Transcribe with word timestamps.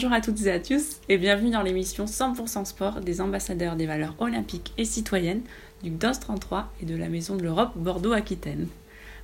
Bonjour 0.00 0.12
à 0.12 0.20
toutes 0.20 0.46
et 0.46 0.52
à 0.52 0.60
tous 0.60 0.98
et 1.08 1.18
bienvenue 1.18 1.50
dans 1.50 1.62
l'émission 1.62 2.04
100% 2.04 2.64
sport 2.66 3.00
des 3.00 3.20
ambassadeurs 3.20 3.74
des 3.74 3.86
valeurs 3.86 4.14
olympiques 4.20 4.72
et 4.78 4.84
citoyennes 4.84 5.40
du 5.82 5.90
DOS 5.90 6.20
33 6.20 6.72
et 6.80 6.84
de 6.84 6.96
la 6.96 7.08
Maison 7.08 7.34
de 7.34 7.42
l'Europe 7.42 7.72
Bordeaux-Aquitaine. 7.74 8.68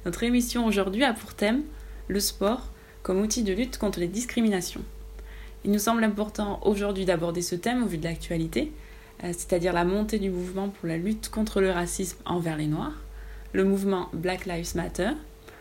Notre 0.05 0.25
émission 0.25 0.67
aujourd'hui 0.67 1.05
a 1.05 1.13
pour 1.13 1.35
thème 1.35 1.63
le 2.09 2.19
sport 2.19 2.71
comme 3.05 3.21
outil 3.21 3.45
de 3.45 3.53
lutte 3.53 3.79
contre 3.79 4.01
les 4.01 4.09
discriminations. 4.09 4.81
Il 5.65 5.71
nous 5.71 5.79
semble 5.79 6.03
important 6.03 6.59
aujourd'hui 6.65 7.05
d'aborder 7.05 7.41
ce 7.41 7.55
thème 7.55 7.85
au 7.85 7.87
vu 7.87 7.99
de 7.99 8.05
l'actualité, 8.05 8.73
euh, 9.23 9.29
c'est-à-dire 9.29 9.75
la 9.75 9.85
montée 9.85 10.19
du 10.19 10.31
mouvement 10.31 10.71
pour 10.71 10.89
la 10.89 10.97
lutte 10.97 11.29
contre 11.29 11.61
le 11.61 11.71
racisme 11.71 12.19
envers 12.25 12.57
les 12.57 12.67
Noirs, 12.67 13.01
le 13.53 13.63
mouvement 13.63 14.09
Black 14.13 14.45
Lives 14.45 14.75
Matter, 14.75 15.11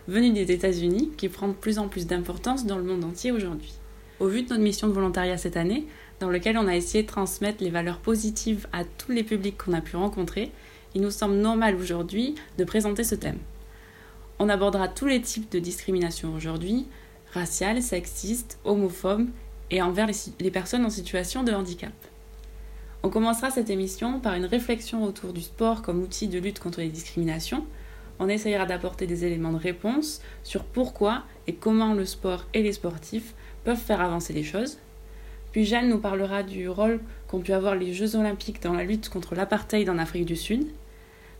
venu 0.07 0.31
des 0.31 0.51
États-Unis, 0.51 1.11
qui 1.17 1.29
prend 1.29 1.49
de 1.49 1.53
plus 1.53 1.77
en 1.77 1.87
plus 1.87 2.07
d'importance 2.07 2.65
dans 2.65 2.77
le 2.79 2.83
monde 2.83 3.03
entier 3.03 3.31
aujourd'hui. 3.31 3.75
Au 4.23 4.29
vu 4.29 4.43
de 4.43 4.49
notre 4.51 4.63
mission 4.63 4.87
de 4.87 4.93
volontariat 4.93 5.37
cette 5.37 5.57
année, 5.57 5.85
dans 6.21 6.29
lequel 6.29 6.57
on 6.57 6.69
a 6.69 6.77
essayé 6.77 7.03
de 7.03 7.09
transmettre 7.09 7.61
les 7.61 7.69
valeurs 7.69 7.97
positives 7.97 8.67
à 8.71 8.85
tous 8.85 9.11
les 9.11 9.21
publics 9.21 9.57
qu'on 9.57 9.73
a 9.73 9.81
pu 9.81 9.97
rencontrer, 9.97 10.49
il 10.95 11.01
nous 11.01 11.11
semble 11.11 11.35
normal 11.35 11.75
aujourd'hui 11.75 12.35
de 12.57 12.63
présenter 12.63 13.03
ce 13.03 13.15
thème. 13.15 13.39
On 14.39 14.47
abordera 14.47 14.87
tous 14.87 15.07
les 15.07 15.21
types 15.21 15.51
de 15.51 15.59
discrimination 15.59 16.33
aujourd'hui, 16.33 16.87
raciales, 17.33 17.81
sexistes, 17.81 18.59
homophobes 18.63 19.27
et 19.71 19.81
envers 19.81 20.07
les, 20.07 20.15
les 20.39 20.51
personnes 20.51 20.85
en 20.85 20.89
situation 20.89 21.43
de 21.43 21.51
handicap. 21.51 21.91
On 23.03 23.09
commencera 23.09 23.51
cette 23.51 23.69
émission 23.69 24.21
par 24.21 24.35
une 24.35 24.45
réflexion 24.45 25.03
autour 25.03 25.33
du 25.33 25.41
sport 25.41 25.81
comme 25.81 26.01
outil 26.01 26.29
de 26.29 26.39
lutte 26.39 26.61
contre 26.61 26.79
les 26.79 26.87
discriminations. 26.87 27.65
On 28.19 28.29
essayera 28.29 28.65
d'apporter 28.65 29.05
des 29.05 29.25
éléments 29.25 29.51
de 29.51 29.57
réponse 29.57 30.21
sur 30.45 30.63
pourquoi 30.63 31.23
et 31.45 31.53
comment 31.55 31.93
le 31.93 32.05
sport 32.05 32.45
et 32.53 32.63
les 32.63 32.71
sportifs 32.71 33.33
peuvent 33.63 33.77
faire 33.77 34.01
avancer 34.01 34.33
les 34.33 34.43
choses. 34.43 34.79
Puis 35.51 35.65
Jeanne 35.65 35.89
nous 35.89 35.99
parlera 35.99 36.43
du 36.43 36.67
rôle 36.67 36.99
qu'ont 37.27 37.39
pu 37.39 37.53
avoir 37.53 37.75
les 37.75 37.93
Jeux 37.93 38.15
olympiques 38.15 38.61
dans 38.61 38.73
la 38.73 38.83
lutte 38.83 39.09
contre 39.09 39.35
l'apartheid 39.35 39.89
en 39.89 39.97
Afrique 39.97 40.25
du 40.25 40.35
Sud. 40.35 40.65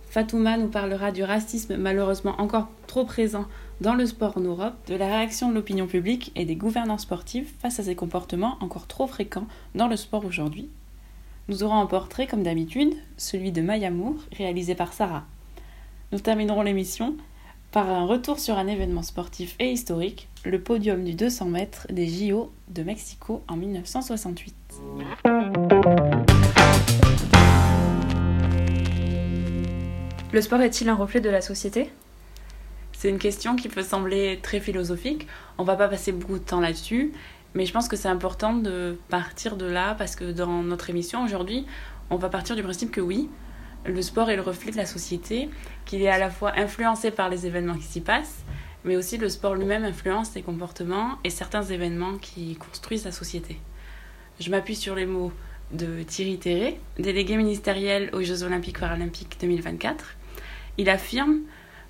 Fatouma 0.09 0.57
nous 0.57 0.67
parlera 0.67 1.11
du 1.11 1.23
racisme 1.23 1.75
malheureusement 1.77 2.35
encore 2.39 2.67
trop 2.85 3.05
présent 3.05 3.45
dans 3.81 3.95
le 3.95 4.05
sport 4.05 4.38
en 4.38 4.41
Europe, 4.41 4.75
de 4.88 4.95
la 4.95 5.07
réaction 5.07 5.49
de 5.49 5.55
l'opinion 5.55 5.88
publique 5.88 6.31
et 6.35 6.45
des 6.45 6.55
gouvernants 6.55 6.99
sportifs 6.99 7.53
face 7.59 7.79
à 7.79 7.83
ces 7.83 7.95
comportements 7.95 8.57
encore 8.61 8.85
trop 8.85 9.07
fréquents 9.07 9.47
dans 9.73 9.88
le 9.88 9.97
sport 9.97 10.23
aujourd'hui. 10.23 10.69
Nous 11.49 11.63
aurons 11.63 11.81
un 11.81 11.88
portrait, 11.88 12.27
comme 12.27 12.44
d'habitude, 12.44 12.94
celui 13.17 13.51
de 13.51 13.61
Maya 13.61 13.89
Moore, 13.89 14.19
réalisé 14.38 14.75
par 14.75 14.94
Sarah. 14.94 15.25
Nous 16.11 16.19
terminerons 16.19 16.61
l'émission 16.61 17.17
par 17.73 17.89
un 17.89 18.05
retour 18.05 18.39
sur 18.39 18.59
un 18.59 18.67
événement 18.67 19.02
sportif 19.02 19.55
et 19.57 19.71
historique, 19.71 20.29
le 20.45 20.61
podium 20.61 21.03
du 21.03 21.16
200 21.16 21.45
mètres 21.45 21.88
des 21.89 22.07
JO 22.07 22.53
de 22.69 22.83
Mexico 22.83 23.41
en 23.47 23.57
1968. 23.57 24.53
Le 30.31 30.41
sport 30.41 30.61
est-il 30.61 30.88
un 30.88 30.94
reflet 30.94 31.19
de 31.19 31.31
la 31.31 31.41
société? 31.41 31.89
C'est 32.91 33.09
une 33.09 33.17
question 33.17 33.55
qui 33.55 33.69
peut 33.69 33.81
sembler 33.81 34.39
très 34.44 34.59
philosophique. 34.59 35.25
On 35.57 35.63
va 35.63 35.75
pas 35.75 35.88
passer 35.88 36.11
beaucoup 36.11 36.38
de 36.38 36.44
temps 36.44 36.59
là-dessus, 36.59 37.11
mais 37.55 37.66
je 37.66 37.73
pense 37.73 37.88
que 37.88 37.95
c'est 37.95 38.07
important 38.07 38.53
de 38.53 38.99
partir 39.09 39.57
de 39.57 39.66
là 39.66 39.95
parce 39.95 40.16
que 40.16 40.31
dans 40.31 40.61
notre 40.61 40.91
émission 40.91 41.23
aujourd'hui, 41.23 41.66
on 42.11 42.17
va 42.17 42.29
partir 42.29 42.55
du 42.55 42.61
principe 42.61 42.91
que 42.91 43.01
oui, 43.01 43.31
le 43.86 44.02
sport 44.02 44.30
est 44.30 44.36
le 44.36 44.42
reflet 44.42 44.72
de 44.72 44.78
la 44.78 44.86
société, 44.86 45.50
qu'il 45.85 46.02
est 46.02 46.09
à 46.09 46.18
la 46.18 46.30
fois 46.30 46.53
influencé 46.57 47.12
par 47.12 47.30
les 47.30 47.46
événements 47.46 47.75
qui 47.75 47.84
s'y 47.84 48.02
passent, 48.02 48.44
mais 48.85 48.96
aussi 48.96 49.18
le 49.18 49.30
sport 49.30 49.56
lui-même 49.56 49.84
influence 49.84 50.34
les 50.35 50.41
comportements 50.41 51.18
et 51.24 51.30
certains 51.30 51.63
événements 51.63 52.18
qui 52.18 52.56
construisent 52.56 53.06
la 53.06 53.12
société. 53.12 53.59
Je 54.40 54.50
m'appuie 54.50 54.75
sur 54.75 54.96
les 54.96 55.06
mots 55.06 55.31
de 55.72 56.03
Thierry 56.03 56.38
Terré, 56.38 56.80
délégué 56.97 57.35
ministériel 57.35 58.09
aux 58.13 58.22
Jeux 58.22 58.44
olympiques 58.44 58.80
paralympiques 58.80 59.38
2024. 59.41 60.16
Il 60.78 60.90
affirme 60.90 61.40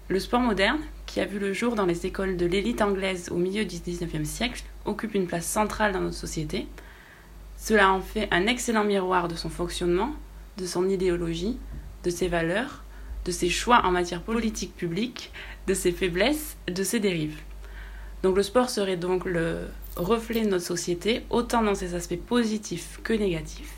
Le 0.07 0.19
sport 0.19 0.41
moderne, 0.41 0.79
qui 1.05 1.19
a 1.19 1.25
vu 1.25 1.39
le 1.39 1.53
jour 1.53 1.75
dans 1.75 1.85
les 1.85 2.05
écoles 2.05 2.37
de 2.37 2.45
l'élite 2.45 2.81
anglaise 2.81 3.29
au 3.29 3.35
milieu 3.35 3.65
du 3.65 3.77
XIXe 3.77 4.27
siècle, 4.27 4.63
occupe 4.85 5.15
une 5.15 5.27
place 5.27 5.45
centrale 5.45 5.93
dans 5.93 6.01
notre 6.01 6.15
société. 6.15 6.67
Cela 7.57 7.91
en 7.91 8.01
fait 8.01 8.27
un 8.31 8.47
excellent 8.47 8.83
miroir 8.83 9.27
de 9.27 9.35
son 9.35 9.49
fonctionnement, 9.49 10.13
de 10.57 10.65
son 10.65 10.89
idéologie, 10.89 11.57
de 12.03 12.09
ses 12.09 12.27
valeurs, 12.27 12.83
de 13.25 13.31
ses 13.31 13.49
choix 13.49 13.81
en 13.85 13.91
matière 13.91 14.21
politique 14.21 14.75
publique, 14.75 15.31
de 15.67 15.73
ses 15.73 15.91
faiblesses, 15.91 16.57
de 16.67 16.83
ses 16.83 16.99
dérives. 16.99 17.39
Donc 18.21 18.35
le 18.35 18.43
sport 18.43 18.69
serait 18.69 18.97
donc 18.97 19.25
le 19.25 19.67
reflet 19.95 20.41
de 20.41 20.49
notre 20.49 20.65
société, 20.65 21.23
autant 21.29 21.61
dans 21.61 21.75
ses 21.75 21.95
aspects 21.95 22.19
positifs 22.19 22.99
que 23.03 23.13
négatifs. 23.13 23.73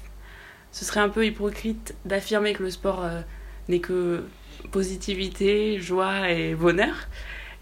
Ce 0.72 0.86
serait 0.86 1.00
un 1.00 1.09
peu 1.09 1.25
hypocrite 1.25 1.96
d'affirmer 2.06 2.53
que 2.53 2.63
le 2.63 2.69
sport 2.69 3.03
euh, 3.03 3.22
n'est 3.69 3.80
que 3.80 4.24
positivité, 4.72 5.80
joie 5.80 6.30
et 6.30 6.53
bonheur. 6.53 6.96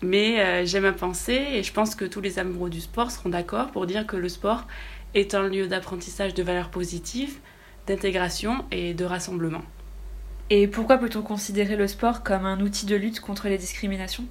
Mais 0.01 0.41
euh, 0.41 0.65
j'aime 0.65 0.85
à 0.85 0.91
penser, 0.91 1.33
et 1.33 1.63
je 1.63 1.71
pense 1.71 1.95
que 1.95 2.05
tous 2.05 2.21
les 2.21 2.39
amoureux 2.39 2.69
du 2.69 2.81
sport 2.81 3.11
seront 3.11 3.29
d'accord 3.29 3.71
pour 3.71 3.85
dire 3.85 4.05
que 4.05 4.17
le 4.17 4.27
sport 4.27 4.67
est 5.13 5.35
un 5.35 5.47
lieu 5.47 5.67
d'apprentissage 5.67 6.33
de 6.33 6.43
valeurs 6.43 6.69
positives, 6.69 7.37
d'intégration 7.87 8.65
et 8.71 8.93
de 8.93 9.05
rassemblement. 9.05 9.61
Et 10.49 10.67
pourquoi 10.67 10.97
peut-on 10.97 11.21
considérer 11.21 11.75
le 11.75 11.87
sport 11.87 12.21
comme 12.21 12.45
un 12.45 12.59
outil 12.59 12.85
de 12.85 12.95
lutte 12.95 13.19
contre 13.19 13.47
les 13.47 13.57
discriminations? 13.57 14.25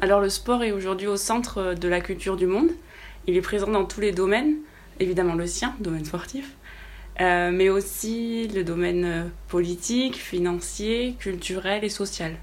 Alors 0.00 0.20
le 0.20 0.28
sport 0.28 0.64
est 0.64 0.72
aujourd'hui 0.72 1.06
au 1.06 1.16
centre 1.16 1.74
de 1.74 1.88
la 1.88 2.00
culture 2.00 2.36
du 2.36 2.46
monde. 2.46 2.70
Il 3.26 3.36
est 3.36 3.42
présent 3.42 3.68
dans 3.70 3.84
tous 3.84 4.00
les 4.00 4.12
domaines, 4.12 4.56
évidemment 4.98 5.34
le 5.34 5.46
sien, 5.46 5.74
domaine 5.78 6.04
sportif, 6.04 6.50
euh, 7.20 7.52
mais 7.52 7.68
aussi 7.68 8.48
le 8.48 8.64
domaine 8.64 9.04
euh, 9.04 9.24
politique, 9.48 10.16
financier, 10.16 11.14
culturel 11.18 11.84
et 11.84 11.88
social. 11.88 12.34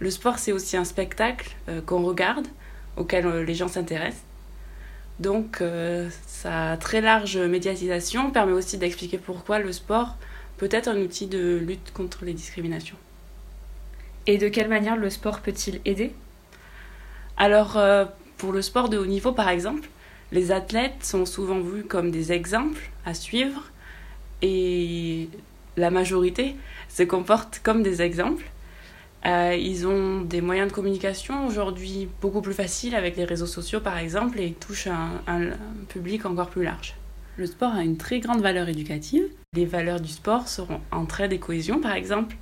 Le 0.00 0.10
sport, 0.10 0.40
c'est 0.40 0.50
aussi 0.50 0.76
un 0.76 0.84
spectacle 0.84 1.54
euh, 1.68 1.80
qu'on 1.80 2.02
regarde, 2.02 2.48
auquel 2.96 3.24
euh, 3.24 3.44
les 3.44 3.54
gens 3.54 3.68
s'intéressent. 3.68 4.24
Donc, 5.20 5.60
euh, 5.60 6.08
sa 6.26 6.76
très 6.78 7.00
large 7.00 7.36
médiatisation 7.36 8.32
permet 8.32 8.52
aussi 8.52 8.78
d'expliquer 8.78 9.18
pourquoi 9.18 9.60
le 9.60 9.70
sport 9.70 10.16
peut 10.62 10.68
être 10.70 10.86
un 10.86 10.98
outil 10.98 11.26
de 11.26 11.56
lutte 11.56 11.92
contre 11.92 12.24
les 12.24 12.34
discriminations. 12.34 12.94
Et 14.28 14.38
de 14.38 14.46
quelle 14.46 14.68
manière 14.68 14.94
le 14.94 15.10
sport 15.10 15.40
peut-il 15.40 15.80
aider? 15.84 16.12
Alors, 17.36 17.76
euh, 17.76 18.04
pour 18.38 18.52
le 18.52 18.62
sport 18.62 18.88
de 18.88 18.96
haut 18.96 19.06
niveau, 19.06 19.32
par 19.32 19.48
exemple, 19.48 19.88
les 20.30 20.52
athlètes 20.52 21.02
sont 21.02 21.26
souvent 21.26 21.58
vus 21.58 21.82
comme 21.82 22.12
des 22.12 22.30
exemples 22.30 22.90
à 23.04 23.12
suivre 23.12 23.72
et 24.40 25.28
la 25.76 25.90
majorité 25.90 26.54
se 26.88 27.02
comporte 27.02 27.60
comme 27.64 27.82
des 27.82 28.00
exemples. 28.00 28.48
Euh, 29.26 29.56
ils 29.58 29.84
ont 29.88 30.20
des 30.20 30.40
moyens 30.40 30.68
de 30.68 30.72
communication 30.72 31.44
aujourd'hui 31.44 32.08
beaucoup 32.20 32.40
plus 32.40 32.54
faciles 32.54 32.94
avec 32.94 33.16
les 33.16 33.24
réseaux 33.24 33.46
sociaux 33.46 33.80
par 33.80 33.98
exemple 33.98 34.38
et 34.38 34.52
touchent 34.52 34.86
un, 34.86 35.22
un, 35.26 35.48
un 35.48 35.84
public 35.88 36.24
encore 36.24 36.50
plus 36.50 36.62
large. 36.62 36.94
Le 37.38 37.46
sport 37.46 37.72
a 37.72 37.82
une 37.82 37.96
très 37.96 38.20
grande 38.20 38.42
valeur 38.42 38.68
éducative. 38.68 39.24
Les 39.54 39.64
valeurs 39.64 40.00
du 40.00 40.10
sport 40.10 40.48
seront 40.48 40.80
entraide 40.90 41.32
et 41.32 41.38
cohésion 41.38 41.80
par 41.80 41.94
exemple. 41.94 42.36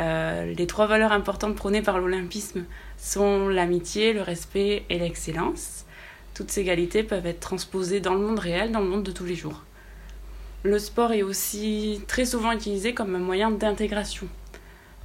Euh, 0.00 0.54
les 0.54 0.66
trois 0.66 0.86
valeurs 0.86 1.12
importantes 1.12 1.54
prônées 1.54 1.82
par 1.82 1.98
l'olympisme 1.98 2.64
sont 2.96 3.48
l'amitié, 3.48 4.14
le 4.14 4.22
respect 4.22 4.84
et 4.88 4.98
l'excellence. 4.98 5.84
Toutes 6.32 6.50
ces 6.50 6.64
qualités 6.64 7.02
peuvent 7.02 7.26
être 7.26 7.40
transposées 7.40 8.00
dans 8.00 8.14
le 8.14 8.20
monde 8.20 8.38
réel, 8.38 8.72
dans 8.72 8.80
le 8.80 8.86
monde 8.86 9.02
de 9.02 9.12
tous 9.12 9.26
les 9.26 9.34
jours. 9.34 9.62
Le 10.62 10.78
sport 10.78 11.12
est 11.12 11.22
aussi 11.22 12.00
très 12.06 12.24
souvent 12.24 12.52
utilisé 12.52 12.94
comme 12.94 13.14
un 13.14 13.18
moyen 13.20 13.50
d'intégration. 13.50 14.26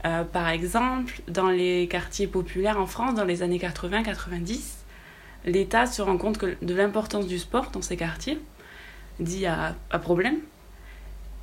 Euh, 0.05 0.23
par 0.23 0.47
exemple, 0.47 1.19
dans 1.27 1.49
les 1.49 1.87
quartiers 1.89 2.27
populaires 2.27 2.79
en 2.79 2.85
France, 2.85 3.15
dans 3.15 3.25
les 3.25 3.41
années 3.41 3.57
80-90, 3.57 4.59
l'État 5.45 5.87
se 5.87 6.01
rend 6.01 6.17
compte 6.17 6.39
de 6.61 6.75
l'importance 6.75 7.27
du 7.27 7.39
sport 7.39 7.71
dans 7.71 7.81
ces 7.81 7.97
quartiers, 7.97 8.39
dit 9.19 9.45
à, 9.45 9.75
à 9.91 9.99
problème. 9.99 10.37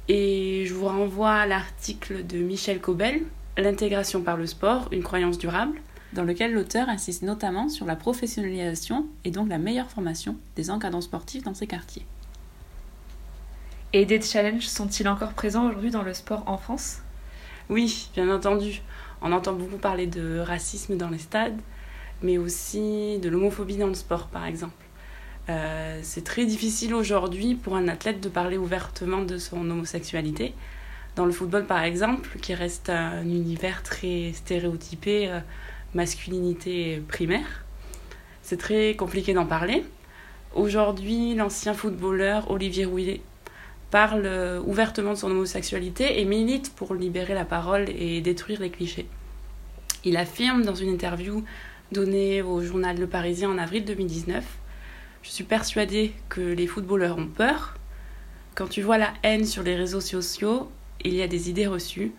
Et 0.09 0.65
je 0.67 0.75
vous 0.75 0.87
renvoie 0.87 1.33
à 1.33 1.47
l'article 1.47 2.27
de 2.27 2.39
Michel 2.39 2.81
Cobel, 2.81 3.23
L'intégration 3.59 4.23
par 4.23 4.39
le 4.39 4.47
sport, 4.47 4.89
une 4.93 5.03
croyance 5.03 5.37
durable, 5.37 5.79
dans 6.15 6.25
lequel 6.25 6.55
l'auteur 6.55 6.89
insiste 6.89 7.23
notamment 7.23 7.69
sur 7.69 7.85
la 7.85 7.97
professionnalisation 7.97 9.07
et 9.25 9.31
donc 9.31 9.51
la 9.51 9.59
meilleure 9.59 9.91
formation 9.91 10.37
des 10.57 10.71
encadrants 10.71 11.03
sportifs 11.03 11.43
dans 11.43 11.53
ces 11.53 11.67
quartiers. 11.67 12.07
Et 13.93 14.07
des 14.07 14.23
challenges 14.23 14.67
sont-ils 14.67 15.07
encore 15.07 15.35
présents 15.35 15.69
aujourd'hui 15.69 15.91
dans 15.91 16.03
le 16.03 16.15
sport 16.15 16.45
en 16.47 16.57
France? 16.57 17.01
Oui, 17.69 18.09
bien 18.15 18.35
entendu. 18.35 18.81
On 19.21 19.33
entend 19.33 19.53
beaucoup 19.53 19.77
parler 19.77 20.07
de 20.07 20.39
racisme 20.39 20.97
dans 20.97 21.11
les 21.11 21.19
stades, 21.19 21.61
mais 22.23 22.39
aussi 22.39 23.19
de 23.19 23.29
l'homophobie 23.29 23.77
dans 23.77 23.87
le 23.87 23.95
sport, 23.95 24.29
par 24.29 24.47
exemple. 24.47 24.82
Euh, 25.49 25.99
c'est 26.03 26.25
très 26.25 26.45
difficile 26.45 26.95
aujourd'hui 26.95 27.55
pour 27.57 27.75
un 27.75 27.89
athlète 27.89 28.21
de 28.21 28.29
parler 28.29 28.57
ouvertement 28.57 29.23
de 29.23 29.39
son 29.39 29.59
homosexualité. 29.71 30.55
Dans 31.17 31.27
le 31.27 31.33
football, 31.33 31.67
par 31.67 31.83
exemple, 31.83 32.39
qui 32.41 32.55
reste 32.55 32.91
un 32.91 33.23
univers 33.23 33.83
très 33.83 34.33
stéréotypé, 34.35 35.29
euh, 35.29 35.41
masculinité 35.95 37.03
primaire, 37.09 37.65
c'est 38.43 38.57
très 38.57 38.95
compliqué 38.95 39.35
d'en 39.35 39.47
parler. 39.47 39.85
Aujourd'hui, 40.55 41.35
l'ancien 41.35 41.75
footballeur 41.75 42.51
Olivier 42.51 42.85
Rouillet 42.85 43.21
parle 43.91 44.23
euh, 44.25 44.61
ouvertement 44.65 45.11
de 45.11 45.19
son 45.19 45.31
homosexualité 45.31 46.21
et 46.21 46.25
milite 46.25 46.73
pour 46.75 46.95
libérer 46.95 47.35
la 47.35 47.45
parole 47.45 47.89
et 47.89 48.21
détruire 48.21 48.61
les 48.61 48.71
clichés. 48.71 49.07
Il 50.05 50.17
affirme 50.17 50.65
dans 50.65 50.75
une 50.75 50.89
interview 50.89 51.45
donnée 51.91 52.43
au 52.43 52.63
journal 52.63 52.99
Le 52.99 53.07
Parisien 53.07 53.51
en 53.51 53.59
avril 53.59 53.85
2019 53.85 54.45
Je 55.23 55.31
suis 55.31 55.45
persuadé 55.45 56.13
que 56.29 56.41
les 56.41 56.67
footballeurs 56.67 57.17
ont 57.17 57.29
peur. 57.29 57.77
Quand 58.57 58.67
tu 58.67 58.83
vois 58.83 58.99
la 58.99 59.15
haine 59.23 59.45
sur 59.45 59.63
les 59.63 59.77
réseaux 59.77 60.01
sociaux, 60.01 60.71
il 61.05 61.15
y 61.15 61.23
a 61.23 61.29
des 61.29 61.49
idées 61.49 61.69
reçues. 61.69 62.13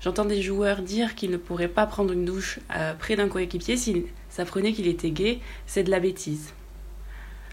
J'entends 0.00 0.24
des 0.24 0.42
joueurs 0.42 0.82
dire 0.82 1.14
qu'ils 1.14 1.30
ne 1.30 1.36
pourraient 1.36 1.68
pas 1.68 1.86
prendre 1.86 2.12
une 2.12 2.24
douche 2.24 2.58
euh, 2.76 2.94
près 2.94 3.16
d'un 3.16 3.28
coéquipier 3.28 3.76
s'ils 3.76 4.04
s'apprenaient 4.28 4.72
qu'il 4.72 4.88
était 4.88 5.10
gay. 5.10 5.38
C'est 5.66 5.84
de 5.84 5.90
la 5.90 6.00
bêtise. 6.00 6.52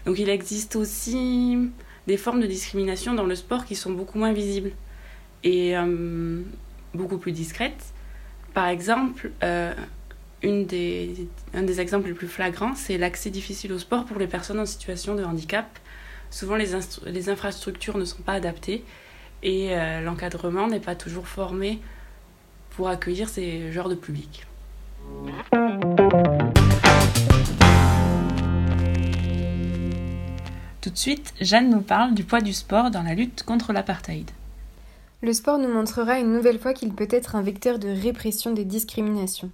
Donc 0.06 0.18
il 0.18 0.28
existe 0.28 0.76
aussi 0.76 1.56
des 2.06 2.16
formes 2.16 2.40
de 2.40 2.46
discrimination 2.46 3.14
dans 3.14 3.24
le 3.24 3.34
sport 3.34 3.64
qui 3.64 3.74
sont 3.74 3.92
beaucoup 3.92 4.18
moins 4.18 4.32
visibles 4.32 4.72
et 5.44 5.76
euh, 5.76 6.42
beaucoup 6.94 7.18
plus 7.18 7.32
discrètes. 7.32 7.92
Par 8.54 8.66
exemple, 8.66 9.30
euh, 9.42 9.72
une 10.42 10.66
des, 10.66 11.28
un 11.54 11.62
des 11.62 11.80
exemples 11.80 12.08
les 12.08 12.14
plus 12.14 12.28
flagrants, 12.28 12.74
c'est 12.74 12.98
l'accès 12.98 13.30
difficile 13.30 13.72
au 13.72 13.78
sport 13.78 14.04
pour 14.04 14.18
les 14.18 14.26
personnes 14.26 14.60
en 14.60 14.66
situation 14.66 15.14
de 15.14 15.24
handicap. 15.24 15.66
Souvent, 16.30 16.56
les, 16.56 16.70
les 17.06 17.28
infrastructures 17.28 17.96
ne 17.98 18.04
sont 18.04 18.22
pas 18.22 18.32
adaptées 18.32 18.84
et 19.42 19.68
euh, 19.70 20.00
l'encadrement 20.00 20.66
n'est 20.66 20.80
pas 20.80 20.94
toujours 20.94 21.28
formé 21.28 21.80
pour 22.70 22.88
accueillir 22.88 23.28
ces 23.28 23.72
genres 23.72 23.88
de 23.88 23.94
public. 23.94 24.46
Tout 30.80 30.90
de 30.90 30.98
suite, 30.98 31.32
Jeanne 31.40 31.70
nous 31.70 31.80
parle 31.80 32.14
du 32.14 32.24
poids 32.24 32.40
du 32.40 32.52
sport 32.52 32.90
dans 32.90 33.02
la 33.02 33.14
lutte 33.14 33.42
contre 33.42 33.72
l'apartheid. 33.72 34.30
Le 35.22 35.32
sport 35.32 35.58
nous 35.58 35.72
montrera 35.72 36.18
une 36.18 36.32
nouvelle 36.32 36.58
fois 36.58 36.74
qu'il 36.74 36.92
peut 36.92 37.08
être 37.10 37.34
un 37.36 37.42
vecteur 37.42 37.78
de 37.78 37.88
répression 37.88 38.52
des 38.52 38.64
discriminations. 38.64 39.50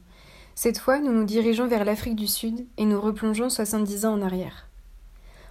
Cette 0.54 0.78
fois, 0.78 0.98
nous 0.98 1.12
nous 1.12 1.24
dirigeons 1.24 1.66
vers 1.66 1.84
l'Afrique 1.84 2.16
du 2.16 2.26
Sud 2.26 2.66
et 2.76 2.84
nous 2.84 3.00
replongeons 3.00 3.48
70 3.48 4.04
ans 4.04 4.14
en 4.14 4.22
arrière. 4.22 4.68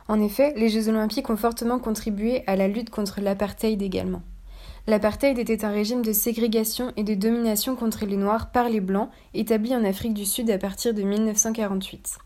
En 0.08 0.20
effet, 0.22 0.54
les 0.56 0.70
Jeux 0.70 0.90
olympiques 0.90 1.30
ont 1.30 1.38
fortement 1.38 1.80
contribué 1.80 2.44
à 2.48 2.56
la 2.56 2.68
lutte 2.68 2.90
contre 2.90 3.22
l'apartheid 3.22 3.82
également. 3.82 4.22
L'apartheid 4.88 5.38
était 5.38 5.64
un 5.64 5.72
régime 5.72 6.02
de 6.02 6.12
ségrégation 6.12 6.92
et 6.98 7.04
de 7.04 7.14
domination 7.14 7.76
contre 7.76 8.06
les 8.06 8.18
Noirs 8.18 8.52
par 8.52 8.70
les 8.70 8.82
Blancs 8.82 9.10
établi 9.34 9.76
en 9.76 9.84
Afrique 9.84 10.14
du 10.14 10.26
Sud 10.26 10.50
à 10.50 10.58
partir 10.58 10.94
de 10.94 11.02
1948. 11.04 12.18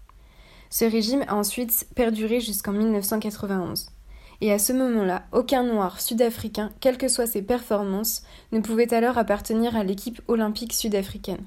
Ce 0.70 0.86
régime 0.86 1.24
a 1.28 1.36
ensuite 1.36 1.88
perduré 1.96 2.40
jusqu'en 2.40 2.72
1991. 2.72 3.88
Et 4.42 4.52
à 4.52 4.60
ce 4.60 4.74
moment-là, 4.74 5.24
aucun 5.32 5.64
noir 5.64 6.02
sud-africain, 6.02 6.72
quelles 6.82 6.98
que 6.98 7.08
soient 7.08 7.28
ses 7.28 7.42
performances, 7.42 8.24
ne 8.52 8.60
pouvait 8.60 8.94
alors 8.94 9.18
appartenir 9.18 9.76
à 9.76 9.84
l'équipe 9.84 10.22
olympique 10.28 10.74
sud-africaine. 10.74 11.46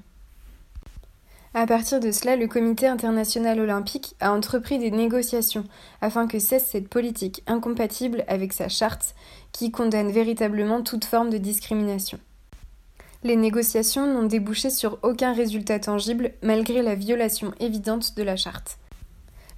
À 1.54 1.66
partir 1.66 1.98
de 1.98 2.12
cela, 2.12 2.36
le 2.36 2.46
Comité 2.46 2.86
international 2.86 3.58
olympique 3.58 4.14
a 4.20 4.32
entrepris 4.32 4.78
des 4.78 4.90
négociations 4.90 5.64
afin 6.00 6.26
que 6.26 6.38
cesse 6.38 6.66
cette 6.66 6.88
politique 6.88 7.42
incompatible 7.46 8.24
avec 8.28 8.52
sa 8.52 8.68
charte 8.68 9.14
qui 9.52 9.70
condamne 9.70 10.10
véritablement 10.10 10.82
toute 10.82 11.06
forme 11.06 11.30
de 11.30 11.38
discrimination. 11.38 12.18
Les 13.24 13.36
négociations 13.36 14.06
n'ont 14.06 14.26
débouché 14.26 14.70
sur 14.70 14.98
aucun 15.02 15.32
résultat 15.32 15.80
tangible 15.80 16.32
malgré 16.42 16.82
la 16.82 16.94
violation 16.94 17.52
évidente 17.58 18.16
de 18.16 18.22
la 18.22 18.36
charte. 18.36 18.78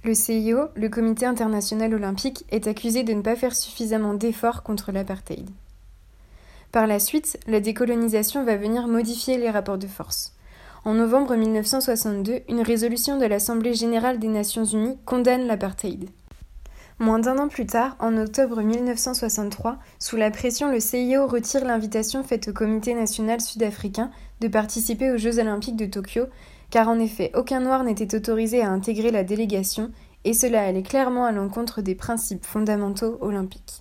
Le 0.03 0.15
CIO, 0.15 0.69
le 0.73 0.89
Comité 0.89 1.27
international 1.27 1.93
olympique, 1.93 2.43
est 2.49 2.65
accusé 2.65 3.03
de 3.03 3.13
ne 3.13 3.21
pas 3.21 3.35
faire 3.35 3.55
suffisamment 3.55 4.15
d'efforts 4.15 4.63
contre 4.63 4.91
l'apartheid. 4.91 5.47
Par 6.71 6.87
la 6.87 6.99
suite, 6.99 7.37
la 7.45 7.59
décolonisation 7.59 8.43
va 8.43 8.55
venir 8.55 8.87
modifier 8.87 9.37
les 9.37 9.51
rapports 9.51 9.77
de 9.77 9.87
force. 9.87 10.33
En 10.83 10.95
novembre 10.95 11.35
1962, 11.35 12.41
une 12.49 12.61
résolution 12.61 13.19
de 13.19 13.25
l'Assemblée 13.25 13.75
générale 13.75 14.17
des 14.17 14.27
Nations 14.27 14.65
unies 14.65 14.97
condamne 15.05 15.45
l'apartheid. 15.45 16.09
Moins 16.97 17.19
d'un 17.19 17.37
an 17.37 17.47
plus 17.47 17.67
tard, 17.67 17.95
en 17.99 18.17
octobre 18.17 18.61
1963, 18.61 19.77
sous 19.99 20.17
la 20.17 20.31
pression, 20.31 20.71
le 20.71 20.79
CIO 20.79 21.27
retire 21.27 21.65
l'invitation 21.65 22.23
faite 22.23 22.47
au 22.47 22.53
Comité 22.53 22.93
national 22.95 23.41
sud-africain 23.41 24.09
de 24.39 24.47
participer 24.47 25.11
aux 25.11 25.17
Jeux 25.17 25.39
olympiques 25.39 25.77
de 25.77 25.85
Tokyo 25.85 26.25
car 26.71 26.87
en 26.87 26.99
effet 26.99 27.31
aucun 27.35 27.59
noir 27.59 27.83
n'était 27.83 28.15
autorisé 28.15 28.61
à 28.61 28.71
intégrer 28.71 29.11
la 29.11 29.23
délégation, 29.23 29.91
et 30.23 30.33
cela 30.33 30.63
allait 30.63 30.83
clairement 30.83 31.25
à 31.25 31.31
l'encontre 31.31 31.81
des 31.81 31.95
principes 31.95 32.45
fondamentaux 32.45 33.17
olympiques. 33.21 33.80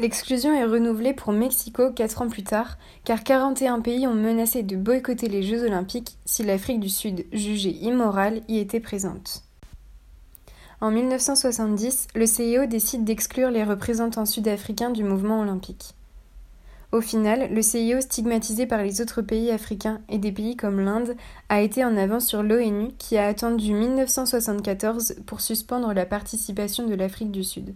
L'exclusion 0.00 0.54
est 0.54 0.64
renouvelée 0.64 1.12
pour 1.12 1.32
Mexico 1.32 1.90
quatre 1.90 2.22
ans 2.22 2.28
plus 2.28 2.44
tard, 2.44 2.78
car 3.02 3.24
41 3.24 3.80
pays 3.80 4.06
ont 4.06 4.14
menacé 4.14 4.62
de 4.62 4.76
boycotter 4.76 5.28
les 5.28 5.42
Jeux 5.42 5.64
olympiques 5.64 6.18
si 6.24 6.44
l'Afrique 6.44 6.78
du 6.78 6.88
Sud, 6.88 7.26
jugée 7.32 7.72
immorale, 7.82 8.42
y 8.46 8.58
était 8.58 8.78
présente. 8.78 9.42
En 10.80 10.92
1970, 10.92 12.06
le 12.14 12.26
CIO 12.26 12.66
décide 12.66 13.02
d'exclure 13.02 13.50
les 13.50 13.64
représentants 13.64 14.24
sud-africains 14.24 14.90
du 14.90 15.02
mouvement 15.02 15.40
olympique. 15.40 15.94
Au 16.92 17.00
final, 17.00 17.52
le 17.52 17.60
CIO, 17.60 18.00
stigmatisé 18.00 18.66
par 18.66 18.84
les 18.84 19.00
autres 19.00 19.20
pays 19.20 19.50
africains 19.50 20.00
et 20.08 20.18
des 20.18 20.30
pays 20.30 20.56
comme 20.56 20.80
l'Inde, 20.80 21.16
a 21.48 21.60
été 21.60 21.84
en 21.84 21.96
avance 21.96 22.26
sur 22.26 22.44
l'ONU 22.44 22.92
qui 22.98 23.18
a 23.18 23.26
attendu 23.26 23.74
1974 23.74 25.16
pour 25.26 25.40
suspendre 25.40 25.92
la 25.92 26.06
participation 26.06 26.86
de 26.86 26.94
l'Afrique 26.94 27.32
du 27.32 27.42
Sud. 27.42 27.74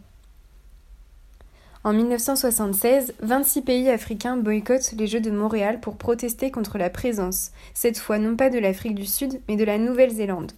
En 1.85 1.93
1976, 1.95 3.15
26 3.23 3.63
pays 3.63 3.89
africains 3.91 4.37
boycottent 4.37 4.93
les 4.93 5.09
Jeux 5.09 5.21
de 5.21 5.33
Montréal 5.33 5.81
pour 5.81 5.97
protester 5.97 6.53
contre 6.53 6.79
la 6.79 6.91
présence, 6.91 7.51
cette 7.75 7.99
fois 7.99 8.19
non 8.19 8.37
pas 8.37 8.51
de 8.51 8.61
l'Afrique 8.61 8.95
du 8.95 9.05
Sud, 9.05 9.41
mais 9.49 9.57
de 9.57 9.65
la 9.65 9.79
Nouvelle-Zélande. 9.79 10.53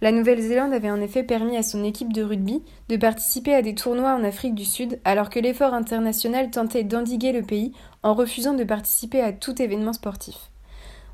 La 0.00 0.10
Nouvelle-Zélande 0.10 0.72
avait 0.72 0.90
en 0.90 1.00
effet 1.00 1.22
permis 1.22 1.56
à 1.56 1.62
son 1.62 1.84
équipe 1.84 2.12
de 2.12 2.24
rugby 2.24 2.60
de 2.88 2.96
participer 2.96 3.54
à 3.54 3.62
des 3.62 3.76
tournois 3.76 4.16
en 4.16 4.24
Afrique 4.24 4.56
du 4.56 4.64
Sud 4.64 4.98
alors 5.04 5.30
que 5.30 5.38
l'effort 5.38 5.74
international 5.74 6.50
tentait 6.50 6.82
d'endiguer 6.82 7.30
le 7.30 7.42
pays 7.42 7.72
en 8.02 8.14
refusant 8.14 8.54
de 8.54 8.64
participer 8.64 9.20
à 9.20 9.32
tout 9.32 9.62
événement 9.62 9.92
sportif. 9.92 10.50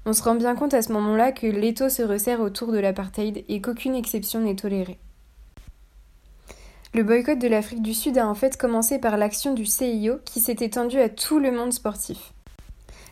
On 0.07 0.15
se 0.15 0.23
rend 0.23 0.37
bien 0.37 0.55
compte 0.55 0.73
à 0.73 0.81
ce 0.81 0.93
moment-là 0.95 1.33
que 1.33 1.47
l'étau 1.47 1.91
se 1.91 2.03
resserre 2.03 2.41
autour 2.41 2.73
de 2.73 2.79
l'apartheid 2.79 3.45
et 3.47 3.61
qu'aucune 3.61 3.95
exception 3.95 4.41
n'est 4.41 4.57
tolérée. 4.57 4.99
Le 6.93 7.05
boycott 7.05 7.39
de 7.39 7.47
l'Afrique 7.47 7.83
du 7.83 7.95
Sud 7.95 8.19
a 8.19 8.27
en 8.27 8.35
fait 8.35 8.57
commencé 8.57 8.99
par 8.99 9.17
l'action 9.17 9.55
du 9.55 9.65
CIO 9.65 10.17
qui 10.25 10.41
s'est 10.41 10.57
étendue 10.59 10.99
à 10.99 11.09
tout 11.09 11.39
le 11.39 11.53
monde 11.53 11.73
sportif. 11.73 12.33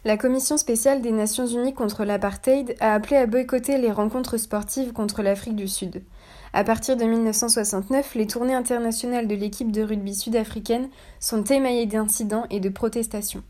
La 0.04 0.16
Commission 0.16 0.56
spéciale 0.56 1.00
des 1.00 1.12
Nations 1.12 1.46
Unies 1.46 1.74
contre 1.74 2.04
l'apartheid 2.04 2.74
a 2.80 2.92
appelé 2.92 3.14
à 3.14 3.26
boycotter 3.26 3.78
les 3.78 3.92
rencontres 3.92 4.36
sportives 4.36 4.92
contre 4.92 5.22
l'Afrique 5.22 5.54
du 5.54 5.68
Sud. 5.68 6.02
À 6.52 6.64
partir 6.64 6.96
de 6.96 7.04
1969, 7.04 8.16
les 8.16 8.26
tournées 8.26 8.54
internationales 8.54 9.28
de 9.28 9.36
l'équipe 9.36 9.70
de 9.70 9.82
rugby 9.82 10.14
sud-africaine 10.14 10.88
sont 11.20 11.44
émaillées 11.44 11.86
d'incidents 11.86 12.46
et 12.50 12.58
de 12.58 12.70
protestations. 12.70 13.44